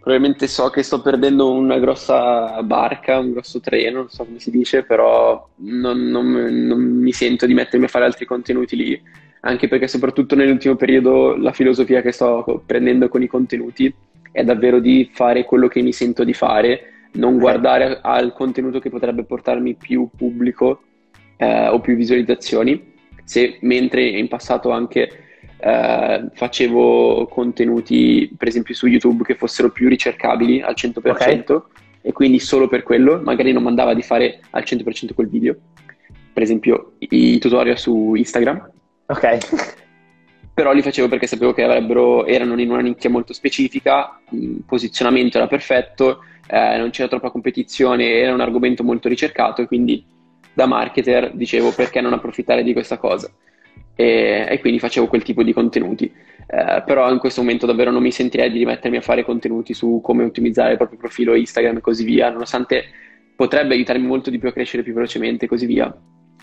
[0.00, 4.50] probabilmente so che sto perdendo una grossa barca, un grosso treno, non so come si
[4.50, 9.02] dice, però non, non, non mi sento di mettermi a fare altri contenuti lì,
[9.42, 13.94] anche perché soprattutto nell'ultimo periodo la filosofia che sto prendendo con i contenuti
[14.32, 18.90] è davvero di fare quello che mi sento di fare, non guardare al contenuto che
[18.90, 20.82] potrebbe portarmi più pubblico
[21.36, 22.92] eh, o più visualizzazioni,
[23.24, 25.08] se mentre in passato anche
[25.58, 31.44] eh, facevo contenuti, per esempio su YouTube, che fossero più ricercabili al 100% okay.
[32.02, 35.56] e quindi solo per quello, magari non mandava di fare al 100% quel video.
[36.32, 38.70] Per esempio i tutorial su Instagram.
[39.06, 39.78] Ok.
[40.60, 45.46] Però li facevo perché sapevo che erano in una nicchia molto specifica, il posizionamento era
[45.46, 50.04] perfetto, eh, non c'era troppa competizione, era un argomento molto ricercato e quindi
[50.52, 53.32] da marketer dicevo perché non approfittare di questa cosa
[53.94, 56.12] e, e quindi facevo quel tipo di contenuti.
[56.46, 60.02] Eh, però in questo momento davvero non mi sentirei di rimettermi a fare contenuti su
[60.02, 62.84] come ottimizzare il proprio profilo Instagram e così via, nonostante
[63.34, 65.90] potrebbe aiutarmi molto di più a crescere più velocemente e così via,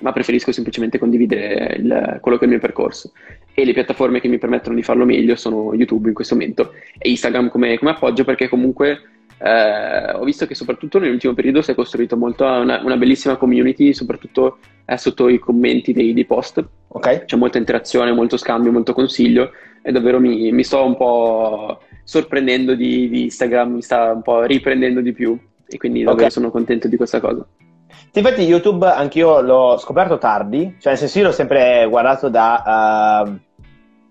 [0.02, 3.12] ma preferisco semplicemente condividere il, quello che è il mio percorso.
[3.54, 7.10] E le piattaforme che mi permettono di farlo meglio sono YouTube in questo momento e
[7.10, 9.02] Instagram come, come appoggio perché comunque
[9.40, 13.94] eh, ho visto che soprattutto nell'ultimo periodo si è costruito molto una, una bellissima community,
[13.94, 16.64] soprattutto eh, sotto i commenti dei, dei post.
[16.88, 17.26] Okay.
[17.26, 22.74] C'è molta interazione, molto scambio, molto consiglio e davvero mi, mi sto un po' sorprendendo
[22.74, 25.38] di, di, Instagram, mi sta un po' riprendendo di più
[25.68, 26.32] e quindi davvero okay.
[26.32, 27.46] sono contento di questa cosa.
[28.14, 33.40] Infatti YouTube anch'io l'ho scoperto tardi, cioè nel senso io l'ho sempre guardato da, uh,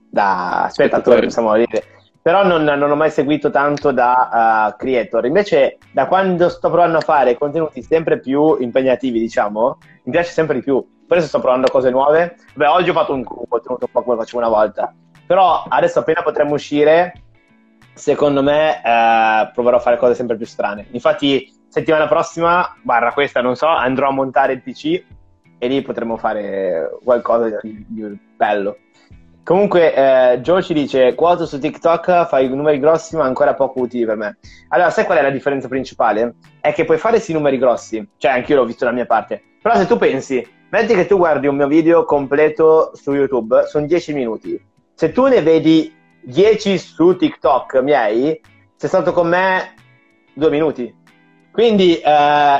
[0.08, 1.94] da spettatore, possiamo dire
[2.26, 5.26] però non, non, ho mai seguito tanto da uh, creator.
[5.26, 10.56] Invece, da quando sto provando a fare contenuti sempre più impegnativi, diciamo, mi piace sempre
[10.56, 10.84] di più.
[11.06, 12.34] Per eso sto provando cose nuove.
[12.54, 14.92] Beh, oggi ho fatto un, un contenuto un po' come facevo una volta.
[15.24, 17.12] Però adesso appena potremo uscire,
[17.94, 20.88] secondo me uh, proverò a fare cose sempre più strane.
[20.90, 25.04] Infatti, settimana prossima, barra questa, non so, andrò a montare il PC
[25.58, 28.78] e lì potremo fare qualcosa di, di bello.
[29.44, 34.06] Comunque, eh, Joe ci dice: Quoto su TikTok fai numeri grossi, ma ancora poco utili
[34.06, 34.38] per me.
[34.68, 36.36] Allora, sai qual è la differenza principale?
[36.62, 39.42] È che puoi fare sì numeri grossi, cioè anch'io l'ho visto dalla mia parte.
[39.60, 43.84] Però se tu pensi, metti che tu guardi un mio video completo su YouTube, sono
[43.84, 44.58] 10 minuti.
[44.94, 48.40] Se tu ne vedi 10 su TikTok miei,
[48.76, 49.74] sei stato con me
[50.32, 51.04] due minuti.
[51.56, 52.02] Quindi eh,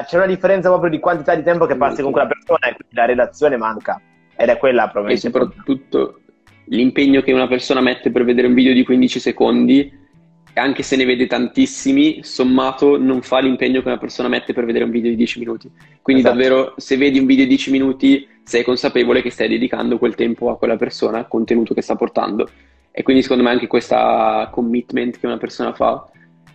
[0.07, 2.95] c'è una differenza proprio di quantità di tempo che passi con quella persona e quindi
[2.95, 4.01] la relazione manca.
[4.35, 5.29] Ed è quella probabilmente.
[5.29, 6.21] E soprattutto
[6.69, 9.93] l'impegno che una persona mette per vedere un video di 15 secondi,
[10.55, 14.85] anche se ne vede tantissimi, sommato non fa l'impegno che una persona mette per vedere
[14.85, 15.71] un video di 10 minuti.
[16.01, 16.39] Quindi esatto.
[16.39, 20.49] davvero, se vedi un video di 10 minuti, sei consapevole che stai dedicando quel tempo
[20.49, 22.49] a quella persona, al contenuto che sta portando.
[22.91, 26.03] E quindi secondo me anche questa commitment che una persona fa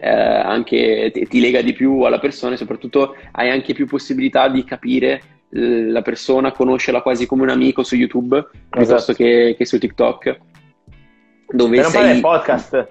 [0.03, 4.63] eh, anche ti lega di più alla persona e soprattutto hai anche più possibilità di
[4.63, 5.21] capire
[5.51, 8.69] la persona, conoscerla quasi come un amico su YouTube esatto.
[8.69, 10.37] piuttosto che, che, su TikTok.
[11.49, 12.15] Dove per sei...
[12.15, 12.87] il podcast.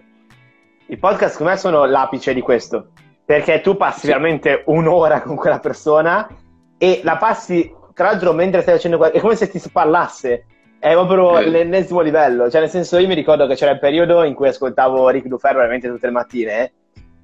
[0.86, 2.90] I podcast come me sono l'apice di questo,
[3.24, 4.06] perché tu passi sì.
[4.08, 6.28] veramente un'ora con quella persona
[6.76, 10.44] e la passi, tra l'altro, mentre stai facendo qualcosa, è come se ti parlasse.
[10.78, 11.48] È proprio eh.
[11.48, 12.50] l'ennesimo livello.
[12.50, 15.54] Cioè, nel senso, io mi ricordo che c'era il periodo in cui ascoltavo Rick Dufer
[15.54, 16.72] veramente tutte le mattine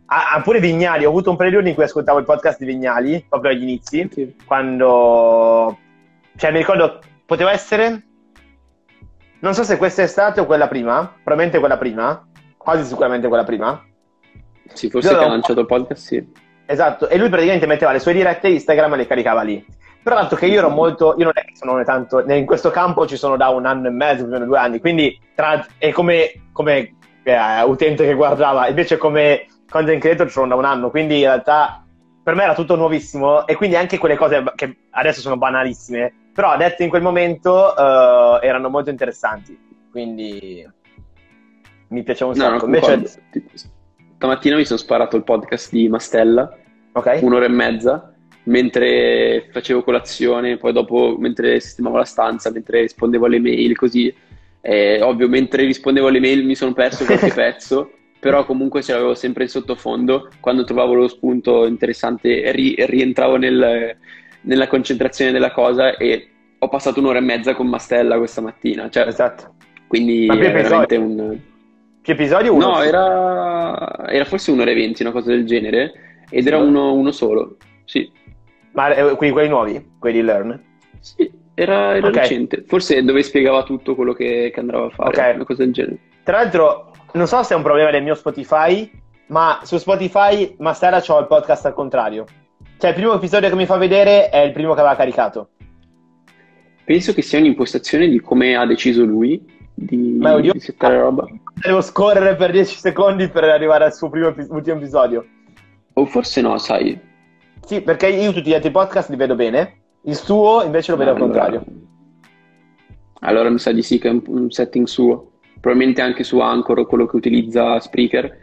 [0.08, 3.50] Ah, pure Vignali, ho avuto un periodo in cui ascoltavo il podcast di Vignali, proprio
[3.50, 4.36] agli inizi, sì.
[4.44, 5.76] quando...
[6.36, 8.04] Cioè, mi ricordo, poteva essere...
[9.40, 12.26] Non so se questa estate o quella prima, probabilmente quella prima,
[12.56, 13.84] quasi sicuramente quella prima.
[14.72, 16.32] Sì, forse che ha lanciato il podcast, sì.
[16.66, 19.64] Esatto, e lui praticamente metteva le sue dirette Instagram e le caricava lì.
[20.02, 23.06] Però tanto che io ero molto, io non è che sono tanto, in questo campo
[23.06, 25.90] ci sono da un anno e mezzo, più o meno due anni, quindi tra, è
[25.90, 26.94] come, come
[27.24, 31.84] eh, utente che guardava, invece come content creator sono da un anno, quindi in realtà
[32.22, 36.56] per me era tutto nuovissimo e quindi anche quelle cose che adesso sono banalissime, però
[36.56, 39.56] dette in quel momento uh, erano molto interessanti,
[39.90, 40.68] quindi
[41.88, 42.66] mi piaceva un sacco.
[42.66, 43.22] No, Invece...
[44.16, 46.52] Stamattina mi sono sparato il podcast di Mastella,
[46.92, 47.22] okay.
[47.22, 48.12] un'ora e mezza,
[48.44, 54.12] mentre facevo colazione, poi dopo mentre sistemavo la stanza, mentre rispondevo alle mail, così.
[54.62, 59.14] Eh, ovvio, mentre rispondevo alle mail mi sono perso qualche pezzo però comunque ce l'avevo
[59.14, 63.96] sempre in sottofondo, quando trovavo lo spunto interessante ri- rientravo nel,
[64.42, 68.88] nella concentrazione della cosa e ho passato un'ora e mezza con Mastella questa mattina.
[68.88, 69.54] Cioè, esatto.
[69.86, 71.38] Quindi più veramente un...
[72.02, 72.48] Più episodi?
[72.48, 74.08] Uno no, era...
[74.08, 75.92] era, forse un'ora e venti, una cosa del genere,
[76.30, 76.48] ed sì.
[76.48, 78.10] era uno, uno, solo, sì.
[78.72, 80.62] Ma eh, quindi quelli nuovi, quelli di Learn?
[81.00, 82.22] Sì, era, era okay.
[82.22, 85.34] recente, forse dove spiegava tutto quello che, che andava a fare, okay.
[85.34, 85.98] una cosa del genere.
[86.22, 88.90] Tra l'altro, non so se è un problema del mio Spotify,
[89.28, 92.24] ma su Spotify ma Mastera c'ho il podcast al contrario.
[92.78, 95.48] Cioè il primo episodio che mi fa vedere è il primo che aveva caricato.
[96.84, 99.42] Penso che sia un'impostazione di come ha deciso lui
[99.74, 101.26] di, ma di settare roba.
[101.54, 105.24] Devo scorrere per 10 secondi per arrivare al suo primo ultimo episodio.
[105.94, 106.98] O forse no, sai.
[107.64, 111.10] Sì, perché io tutti gli altri podcast li vedo bene, il suo invece lo vedo
[111.10, 111.64] al contrario.
[113.20, 115.32] Allora mi sa di sì che è un, un setting suo.
[115.66, 118.38] Probabilmente anche su Anchor o quello che utilizza Spreaker.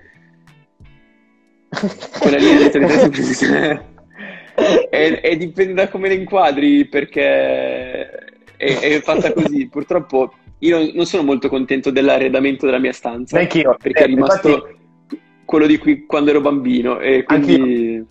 [2.19, 3.81] Quella lì è
[4.89, 8.09] e, e dipende da come le inquadri perché
[8.57, 9.69] è, è fatta così.
[9.69, 13.39] Purtroppo io non sono molto contento dell'arredamento della mia stanza.
[13.39, 13.77] Anch'io.
[13.81, 15.21] Perché eh, è rimasto infatti...
[15.45, 16.99] quello di cui quando ero bambino.
[16.99, 17.53] E quindi...
[17.53, 18.05] Anch'io.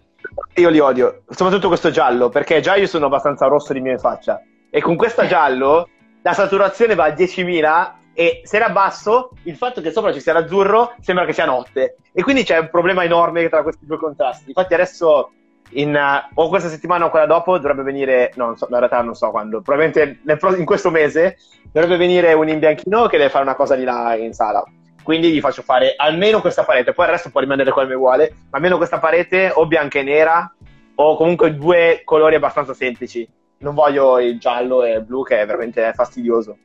[0.55, 4.43] Io li odio, soprattutto questo giallo, perché già io sono abbastanza rosso di mia faccia.
[4.71, 5.87] E con questo giallo
[6.23, 10.33] la saturazione va a 10.000 e se era basso, il fatto che sopra ci sia
[10.33, 11.97] l'azzurro sembra che sia notte.
[12.13, 14.49] E quindi c'è un problema enorme tra questi due contrasti.
[14.49, 15.31] Infatti adesso
[15.71, 19.15] in, uh, o questa settimana o quella dopo dovrebbe venire, no, so, in realtà non
[19.15, 21.39] so quando, probabilmente nel, in questo mese
[21.71, 24.63] dovrebbe venire un imbianchino che deve fare una cosa di là in sala.
[25.03, 28.59] Quindi gli faccio fare almeno questa parete, poi il resto può rimanere come vuole, ma
[28.59, 30.55] almeno questa parete o bianca e nera
[30.95, 33.29] o comunque due colori abbastanza semplici.
[33.59, 36.57] Non voglio il giallo e il blu che è veramente fastidioso.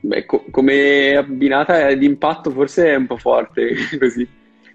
[0.00, 4.26] Beh, co- come abbinata d'impatto forse è un po' forte così.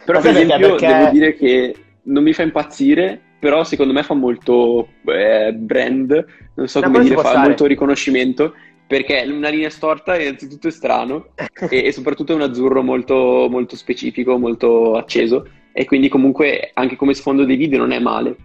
[0.03, 0.87] Però per esempio perché...
[0.87, 6.67] devo dire che non mi fa impazzire però secondo me fa molto eh, brand, non
[6.67, 7.47] so no, come dire, fa stare.
[7.47, 8.55] molto riconoscimento,
[8.87, 11.27] perché una linea storta innanzitutto è strano
[11.69, 16.95] e, e, soprattutto è un azzurro molto, molto specifico, molto acceso e quindi comunque anche
[16.95, 18.35] come sfondo dei video non è male.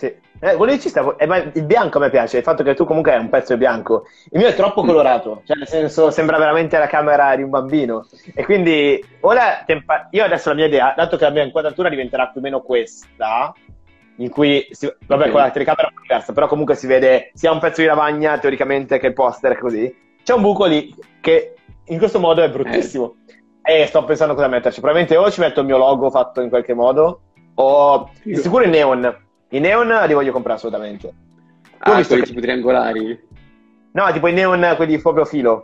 [0.00, 2.86] Sì, eh, quello ci sta, eh, il bianco a me piace, il fatto che tu
[2.86, 6.78] comunque hai un pezzo bianco, il mio è troppo colorato, cioè nel senso sembra veramente
[6.78, 11.18] la camera di un bambino e quindi ora tempa- io adesso la mia idea, dato
[11.18, 13.52] che la mia inquadratura diventerà più o meno questa,
[14.16, 15.30] in cui, si, vabbè, okay.
[15.30, 18.98] con la telecamera è diversa, però comunque si vede sia un pezzo di lavagna teoricamente
[18.98, 19.94] che il poster così.
[20.24, 23.16] C'è un buco lì che in questo modo è bruttissimo.
[23.62, 23.82] Eh.
[23.82, 24.80] E sto pensando cosa metterci.
[24.80, 27.20] Probabilmente o ci metto il mio logo fatto in qualche modo,
[27.56, 29.28] o di sicuro i neon.
[29.50, 31.08] I neon li voglio comprare assolutamente.
[31.08, 32.22] Tu ah, quelli che...
[32.28, 33.20] tipo triangolari?
[33.92, 35.62] No, tipo i neon, quelli proprio filo.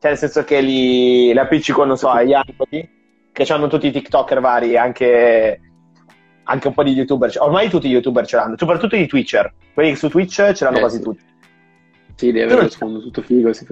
[0.00, 2.88] Cioè, nel senso che li, li appiccico, non so, agli angoli,
[3.32, 5.60] che hanno tutti i TikToker vari, anche
[6.50, 9.94] anche un po' di youtuber, ormai tutti i youtuber ce l'hanno, soprattutto i Twitcher, quelli
[9.96, 11.02] su Twitch ce l'hanno eh, quasi sì.
[11.02, 11.24] tutti.
[12.14, 13.52] Sì, deve avere lo sfondo tutto figo.
[13.52, 13.66] Sì.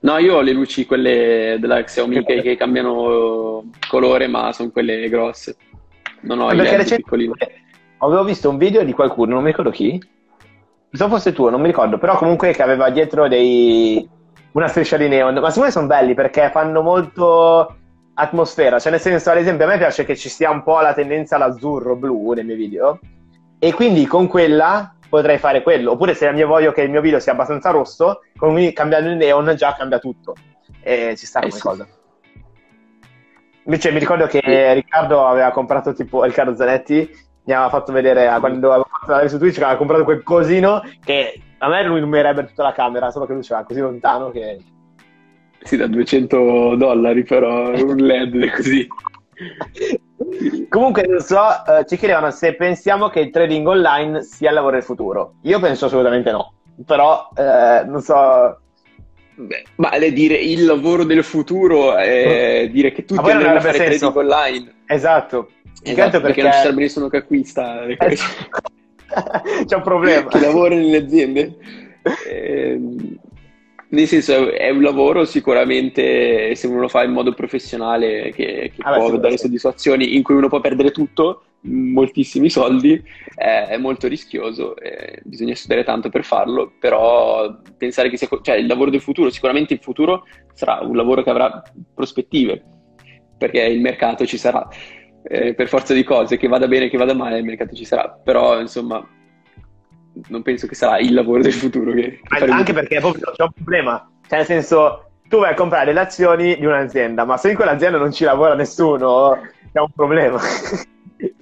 [0.00, 5.08] No, io ho le luci, quelle della Xiaomi che, che cambiano colore, ma sono quelle
[5.08, 5.56] grosse.
[6.20, 7.32] Non ho i LED piccolini.
[8.02, 10.00] Avevo visto un video di qualcuno, non mi ricordo chi,
[10.90, 14.08] se fosse tu, non mi ricordo, però comunque che aveva dietro dei...
[14.52, 17.76] una striscia di neon, ma secondo me sono belli perché fanno molto
[18.14, 20.94] atmosfera, cioè nel senso, ad esempio, a me piace che ci sia un po' la
[20.94, 22.98] tendenza all'azzurro-blu nei miei video,
[23.60, 27.20] e quindi con quella potrei fare quello, oppure se io voglio che il mio video
[27.20, 30.34] sia abbastanza rosso, quindi cambiando il neon già cambia tutto,
[30.82, 31.60] e ci sta eh come sì.
[31.60, 31.86] cosa.
[33.64, 38.72] Invece mi ricordo che Riccardo aveva comprato tipo, Riccardo Zanetti mi aveva fatto vedere quando
[38.72, 41.98] aveva fatto la live su Twitch che aveva comprato quel cosino che a me lui
[41.98, 44.58] illuminerebbe tutta la camera, solo che lui c'era così lontano che
[45.64, 48.86] sì, da 200 dollari, però un LED così.
[50.68, 54.74] Comunque, non so, eh, ci chiedevano se pensiamo che il trading online sia il lavoro
[54.74, 55.34] del futuro.
[55.42, 58.58] Io penso assolutamente no, però eh, non so.
[59.34, 64.12] Beh, ma dire il lavoro del futuro è dire che tutti andranno a fare senso.
[64.12, 64.74] trading online.
[64.86, 65.50] Esatto.
[65.82, 66.20] esatto perché...
[66.20, 66.42] perché...
[66.42, 67.80] non ci sarebbe nessuno che acquista.
[69.14, 70.26] Eh, c'è un problema.
[70.26, 71.56] Chi lavora nelle aziende.
[72.26, 72.80] Eh,
[73.92, 78.82] nel senso, è un lavoro sicuramente, se uno lo fa in modo professionale, che, che
[78.82, 79.44] ah, può beh, dare sì.
[79.44, 85.54] soddisfazioni, in cui uno può perdere tutto, moltissimi soldi, eh, è molto rischioso, eh, bisogna
[85.54, 89.80] studiare tanto per farlo, però pensare che sia cioè, il lavoro del futuro, sicuramente in
[89.80, 90.24] futuro
[90.54, 91.62] sarà un lavoro che avrà
[91.94, 92.62] prospettive,
[93.36, 94.66] perché il mercato ci sarà.
[95.24, 98.08] Eh, per forza di cose, che vada bene, che vada male, il mercato ci sarà,
[98.08, 99.06] però insomma
[100.28, 101.92] non penso che sarà il lavoro del futuro.
[101.92, 105.92] Che, che anche perché proprio c'è un problema, cioè nel senso tu vai a comprare
[105.92, 109.38] le azioni di un'azienda, ma se in quell'azienda non ci lavora nessuno,
[109.72, 110.38] c'è un problema.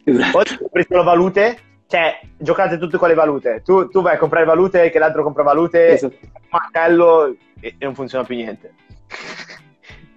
[0.05, 0.39] Esatto.
[0.39, 3.63] O compri solo valute, cioè giocate tutte con le valute.
[3.65, 6.17] Tu, tu, vai a comprare valute, che l'altro compra valute, esatto.
[6.51, 8.75] martello e, e non funziona più niente.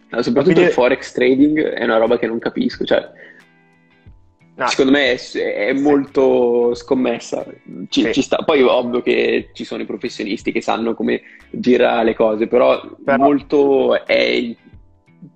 [0.10, 0.62] No, soprattutto Quindi...
[0.64, 3.10] il forex trading è una roba che non capisco, cioè
[4.56, 4.68] No.
[4.68, 7.44] Secondo me è, è molto scommessa.
[7.90, 8.22] Ci, sì.
[8.22, 12.82] ci Poi ovvio che ci sono i professionisti che sanno come girare le cose, però,
[13.04, 13.24] però...
[13.24, 14.56] molto è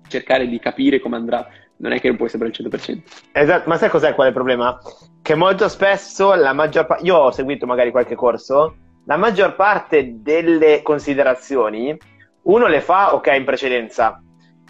[0.06, 1.48] cercare di capire come andrà
[1.78, 2.98] non è che non puoi sapere al 100%.
[3.32, 4.78] Esatto, ma sai cos'è qual è il problema?
[5.22, 10.20] Che molto spesso la maggior parte, io ho seguito magari qualche corso, la maggior parte
[10.20, 11.96] delle considerazioni
[12.42, 14.22] uno le fa, ok, in precedenza,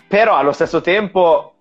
[0.07, 1.57] però allo stesso tempo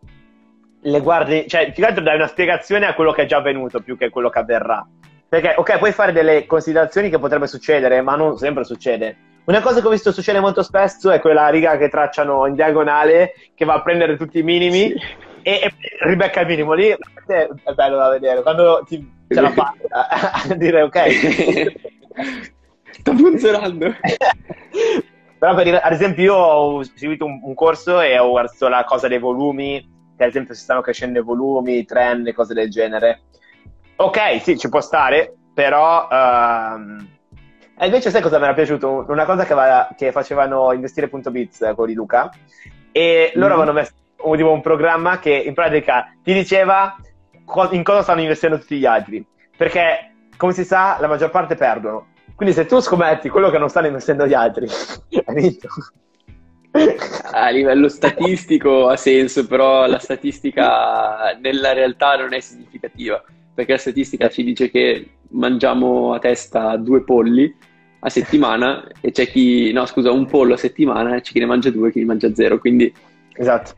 [0.81, 3.81] le guardi, cioè più che altro dai una spiegazione a quello che è già avvenuto
[3.81, 4.85] più che a quello che avverrà.
[5.29, 9.17] Perché, ok, puoi fare delle considerazioni che potrebbe succedere, ma non sempre succede.
[9.45, 13.33] Una cosa che ho visto succedere molto spesso è quella riga che tracciano in diagonale,
[13.53, 14.99] che va a prendere tutti i minimi sì.
[15.41, 16.73] e, e, ribecca il minimo.
[16.73, 20.07] Lì è bello da vedere, quando ti, ce la fai a,
[20.49, 21.73] a dire ok.
[22.91, 23.95] Sta funzionando.
[25.39, 29.07] Però per, ad esempio io ho seguito un, un corso e ho visto la cosa
[29.07, 32.69] dei volumi, che ad esempio si stanno crescendo i volumi, i trend e cose del
[32.69, 33.21] genere.
[33.97, 36.07] Ok, sì, ci può stare, però...
[36.09, 37.05] Uh,
[37.79, 39.05] e invece sai cosa mi era piaciuto?
[39.07, 42.31] Una cosa che, va, che facevano investire.biz con di Luca,
[42.91, 43.57] e loro mm.
[43.57, 43.93] avevano messo
[44.35, 46.95] tipo, un programma che in pratica ti diceva
[47.45, 49.23] co- in cosa stanno investendo tutti gli altri.
[49.55, 52.07] Perché, come si sa, la maggior parte perdono.
[52.35, 54.67] Quindi se tu scommetti quello che non stanno investendo gli altri,
[55.25, 55.67] hai vinto.
[57.31, 63.23] A livello statistico ha senso, però la statistica nella realtà non è significativa,
[63.53, 67.53] perché la statistica ci dice che mangiamo a testa due polli
[67.99, 71.45] a settimana e c'è chi, no scusa, un pollo a settimana e c'è chi ne
[71.45, 72.93] mangia due e chi ne mangia zero, quindi
[73.33, 73.73] esatto.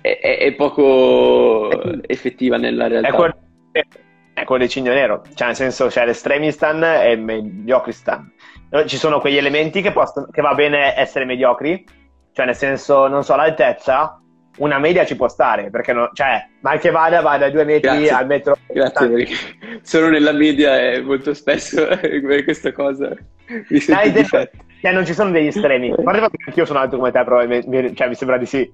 [0.00, 1.70] è, è, poco
[2.06, 3.08] effettiva nella realtà.
[3.08, 3.36] È quello,
[4.32, 8.32] è quello del cigno nero, cioè nel senso c'è l'estremistan e il mediocristan.
[8.86, 11.84] Ci sono quegli elementi che, possono, che va bene essere mediocri,
[12.40, 14.18] cioè nel senso, non so, l'altezza,
[14.58, 17.90] una media ci può stare, perché no, cioè, mal che vada, va da due metri
[17.90, 18.10] Grazie.
[18.10, 18.56] al metro.
[18.66, 19.26] Grazie,
[19.82, 21.86] solo nella media è molto spesso
[22.44, 23.14] questa cosa
[23.68, 24.48] mi sento
[24.80, 25.90] cioè, non ci sono degli estremi.
[25.90, 28.72] A parte che anch'io sono alto come te, probabilmente, cioè, mi sembra di sì.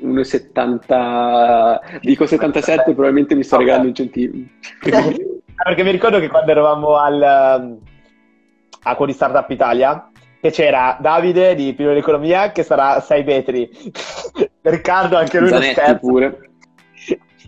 [0.00, 3.66] 1,70 dico 77 probabilmente mi sto okay.
[3.66, 4.46] regalando un centimetro
[5.64, 10.08] perché mi ricordo che quando eravamo al a quello di Startup Italia
[10.40, 13.70] che c'era Davide di Pino d'Economia che sarà 6 metri
[14.62, 16.50] Riccardo anche lui Zanetti scherzo pure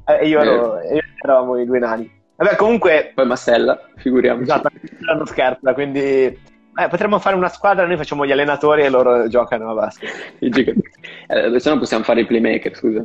[0.05, 0.95] e io, ero, eh.
[0.95, 4.71] io eravamo i due nani vabbè comunque poi Massella figuriamoci esatto
[5.15, 9.71] non scherza quindi eh, potremmo fare una squadra, noi facciamo gli allenatori e loro giocano
[9.71, 10.35] a basket.
[10.39, 13.05] eh, se no possiamo fare i playmaker, scusa.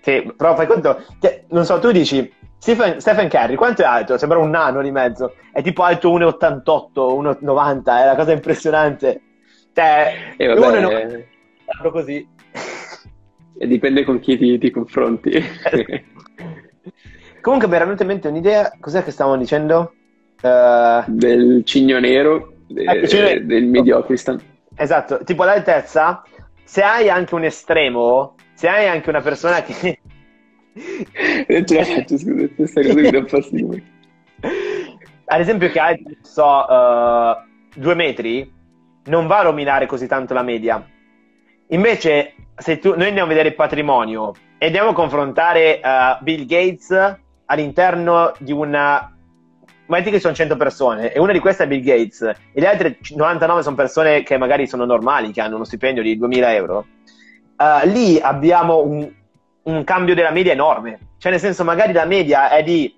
[0.00, 4.18] Sì, però fai conto, che, non so, tu dici, Stephen, Stephen, Curry, quanto è alto?
[4.18, 9.20] Sembra un nano di mezzo, è tipo alto 1,88, 1,90, è una cosa impressionante.
[9.72, 11.26] Cioè, eh, vabbè,
[11.70, 12.28] 1,90, così.
[13.58, 15.30] E dipende con chi ti, ti confronti.
[17.40, 19.94] Comunque mi era venuta in mente un'idea, cos'è che stavamo dicendo?
[20.42, 21.04] Uh...
[21.06, 24.40] Del cigno nero de, ecco, cioè, del mediocristan.
[24.74, 26.22] Esatto, tipo l'altezza,
[26.64, 30.00] se hai anche un estremo, se hai anche una persona che...
[31.64, 33.82] cioè, scusa, questa cosa mi dà fastidio.
[35.28, 37.36] Ad esempio che hai, so, uh,
[37.74, 38.52] due metri,
[39.06, 40.84] non va a rovinare così tanto la media.
[41.68, 46.46] Invece, se tu, noi andiamo a vedere il patrimonio e andiamo a confrontare uh, Bill
[46.46, 49.10] Gates all'interno di una
[49.86, 52.98] metti che sono 100 persone e una di queste è Bill Gates e le altre
[53.14, 56.86] 99 sono persone che magari sono normali, che hanno uno stipendio di 2000 euro,
[57.56, 59.08] uh, lì abbiamo un,
[59.66, 60.98] un, cambio della media enorme.
[61.18, 62.94] Cioè, nel senso, magari la media è di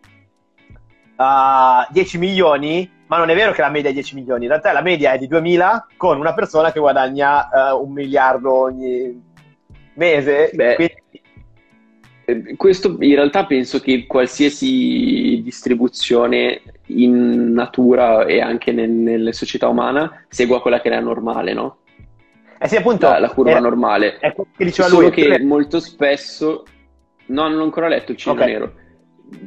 [1.16, 4.51] uh, eh, 10 milioni, ma non è vero che la media è 10 milioni, in
[4.51, 9.23] realtà la media è di 2000 con una persona che guadagna uh, un miliardo ogni
[9.95, 10.51] mese.
[10.55, 10.95] Beh, quindi
[12.29, 19.69] eh, questo in realtà penso che qualsiasi distribuzione in natura e anche nel, nelle società
[19.69, 21.79] umane segua quella che è la normale, no?
[22.59, 23.09] Eh sì, appunto.
[23.09, 24.19] La, la curva era, normale.
[24.19, 25.11] È che diceva Solo lui.
[25.11, 26.65] che molto spesso...
[27.27, 28.53] No, non ho ancora letto il cinema okay.
[28.53, 28.73] nero.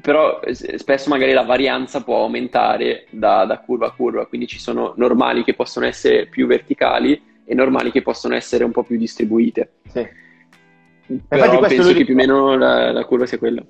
[0.01, 0.39] Però
[0.75, 5.43] spesso magari la varianza può aumentare da, da curva a curva, quindi ci sono normali
[5.43, 9.71] che possono essere più verticali e normali che possono essere un po' più distribuite.
[9.87, 10.07] Sì.
[11.27, 13.63] Però Infatti penso che più o meno la, la curva sia quella.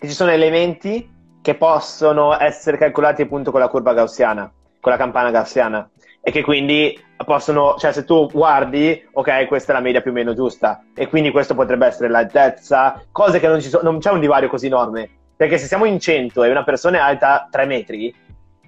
[0.00, 1.08] Ci sono elementi
[1.40, 5.88] che possono essere calcolati appunto con la curva gaussiana, con la campana gaussiana
[6.24, 10.14] e che quindi possono, cioè se tu guardi, ok, questa è la media più o
[10.14, 14.10] meno giusta e quindi questo potrebbe essere l'altezza, cose che non, ci so, non c'è
[14.10, 17.66] un divario così enorme, perché se siamo in 100 e una persona è alta 3
[17.66, 18.14] metri,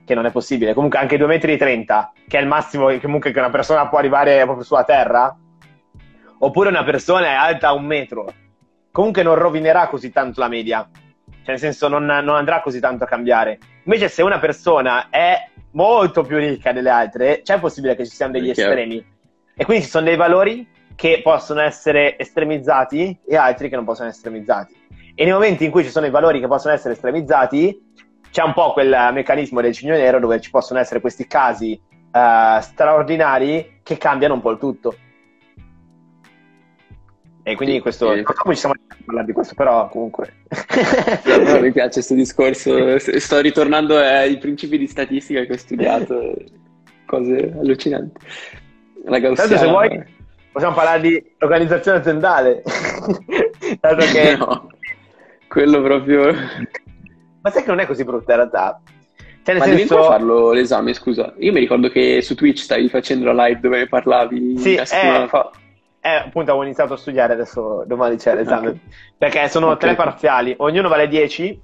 [0.05, 3.00] che non è possibile, comunque anche 2 metri e 30, che è il massimo che
[3.00, 5.34] comunque una persona può arrivare proprio sulla terra,
[6.38, 8.32] oppure una persona è alta un metro,
[8.90, 10.88] comunque non rovinerà così tanto la media.
[11.26, 13.59] Cioè, nel senso, non, non andrà così tanto a cambiare.
[13.85, 18.32] Invece, se una persona è molto più ricca delle altre, c'è possibile che ci siano
[18.32, 19.05] degli estremi.
[19.55, 24.09] E quindi ci sono dei valori che possono essere estremizzati e altri che non possono
[24.09, 24.82] essere estremizzati.
[25.14, 27.93] E nei momenti in cui ci sono i valori che possono essere estremizzati,
[28.30, 32.61] c'è un po' quel meccanismo del cigno nero dove ci possono essere questi casi uh,
[32.61, 34.97] straordinari che cambiano un po' il tutto.
[37.47, 40.32] E quindi sì, questo, non ci siamo a parlare di questo, però comunque.
[40.49, 42.99] no, mi piace questo discorso.
[42.99, 46.34] Sto ritornando ai principi di statistica che ho studiato,
[47.05, 48.26] cose allucinanti.
[49.05, 50.03] La Tanto se vuoi
[50.51, 52.62] possiamo parlare di organizzazione aziendale.
[53.78, 54.36] Tanto che...
[54.36, 54.68] No,
[55.47, 56.32] quello proprio...
[57.42, 58.80] Ma sai che non è così brutta in realtà?
[59.42, 59.95] Cioè, Ma senso...
[59.97, 61.34] devi farlo l'esame, scusa.
[61.40, 65.24] Io mi ricordo che su Twitch stavi facendo la live dove parlavi sì, una settimana
[65.24, 65.51] eh, fa.
[66.07, 68.68] Eh, appunto avevo iniziato a studiare, adesso domani c'è l'esame.
[68.68, 68.80] Okay.
[69.16, 69.78] Perché sono okay.
[69.78, 71.62] tre parziali, ognuno vale 10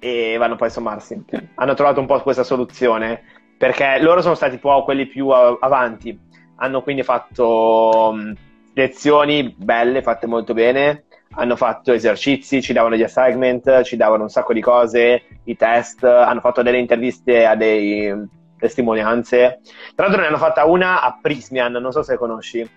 [0.00, 1.14] e vanno poi a sommarsi.
[1.24, 1.50] Okay.
[1.54, 3.22] Hanno trovato un po' questa soluzione,
[3.56, 6.18] perché loro sono stati un po' quelli più avanti.
[6.56, 8.34] Hanno quindi fatto um,
[8.74, 14.30] lezioni belle, fatte molto bene, hanno fatto esercizi, ci davano gli assignment, ci davano un
[14.30, 18.12] sacco di cose, i test, hanno fatto delle interviste a dei
[18.58, 19.60] testimonianze.
[19.94, 22.68] Tra l'altro ne hanno fatta una a Prismian, non so se conosci,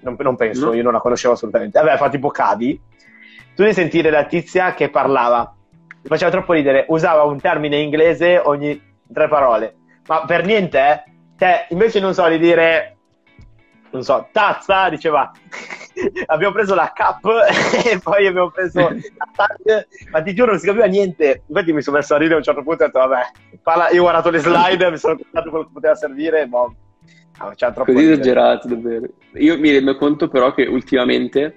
[0.00, 0.74] non, non penso, no.
[0.74, 1.80] io non la conoscevo assolutamente.
[1.80, 2.80] Vabbè, fa tipo Cavi.
[3.54, 5.54] Tu devi sentire la tizia che parlava,
[6.02, 8.80] mi faceva troppo ridere, usava un termine inglese ogni
[9.12, 9.76] tre parole,
[10.06, 11.02] ma per niente, eh.
[11.36, 12.96] Cioè, invece non so di dire,
[13.90, 15.30] non so, tazza, diceva
[16.26, 17.24] abbiamo preso la cap
[17.84, 21.42] e poi abbiamo preso la tag, ma ti giuro non si capiva niente.
[21.46, 23.90] Infatti mi sono messo a ridere a un certo punto e ho detto, vabbè, parla...
[23.90, 26.74] io ho guardato le slide, mi sono contato quello che poteva servire, boh.
[27.40, 29.06] No, Così esagerato, davvero.
[29.34, 31.54] Io mi rendo conto però che ultimamente,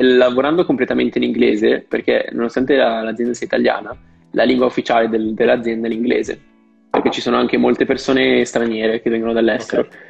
[0.00, 3.96] lavorando completamente in inglese, perché nonostante la, l'azienda sia italiana,
[4.32, 6.40] la lingua ufficiale del, dell'azienda è l'inglese,
[6.90, 9.82] perché ci sono anche molte persone straniere che vengono dall'estero.
[9.82, 10.08] Okay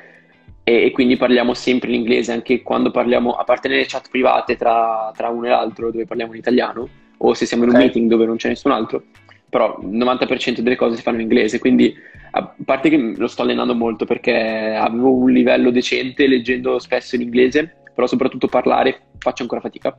[0.63, 4.57] e, e, quindi parliamo sempre in inglese anche quando parliamo, a parte nelle chat private
[4.57, 7.87] tra, tra uno e l'altro dove parliamo in italiano o se siamo in un okay.
[7.87, 9.03] meeting dove non c'è nessun altro,
[9.51, 11.95] però il 90% delle cose si fanno in inglese, quindi
[12.33, 17.23] a parte che lo sto allenando molto perché avevo un livello decente leggendo spesso in
[17.23, 19.99] inglese, però soprattutto parlare faccio ancora fatica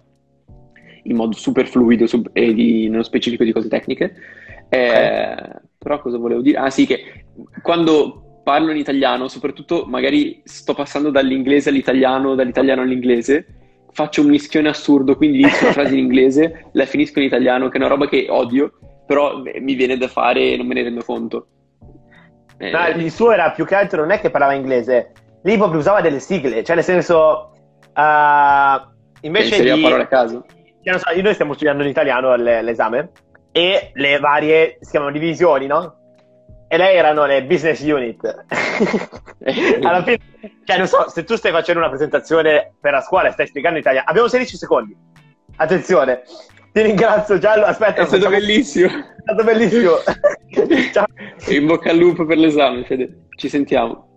[1.03, 4.15] in modo super fluido sub- e di, nello specifico di cose tecniche.
[4.69, 5.35] Eh, okay.
[5.77, 6.57] Però cosa volevo dire?
[6.57, 7.25] Ah sì, che
[7.61, 13.45] quando parlo in italiano, soprattutto magari sto passando dall'inglese all'italiano, dall'italiano all'inglese,
[13.91, 17.77] faccio un mischione assurdo, quindi inizio una frase in inglese, la finisco in italiano, che
[17.77, 18.73] è una roba che odio,
[19.11, 21.47] però mi viene da fare e non me ne rendo conto.
[22.57, 25.11] Eh, no, il suo era più che altro, non è che parlava inglese,
[25.43, 27.51] lì proprio usava delle sigle, cioè nel senso,
[27.93, 28.81] uh,
[29.21, 29.81] invece di...
[29.81, 30.45] parole a caso.
[30.81, 33.11] So, noi stiamo studiando in italiano l'esame
[33.51, 35.97] e le varie, si chiamano divisioni, no?
[36.69, 38.23] e lei erano le business unit.
[39.83, 40.19] Alla fine,
[40.63, 43.75] cioè, non so, se tu stai facendo una presentazione per la scuola e stai spiegando
[43.75, 44.95] in italiano, abbiamo 16 secondi.
[45.57, 46.21] Attenzione,
[46.71, 47.65] ti ringrazio Giallo.
[47.65, 48.37] Aspetta, è stato facciamo...
[48.37, 48.87] bellissimo.
[48.87, 49.91] È stato bellissimo.
[50.93, 51.05] Ciao.
[51.49, 53.27] In bocca al lupo per l'esame, Fede.
[53.35, 54.10] Ci sentiamo.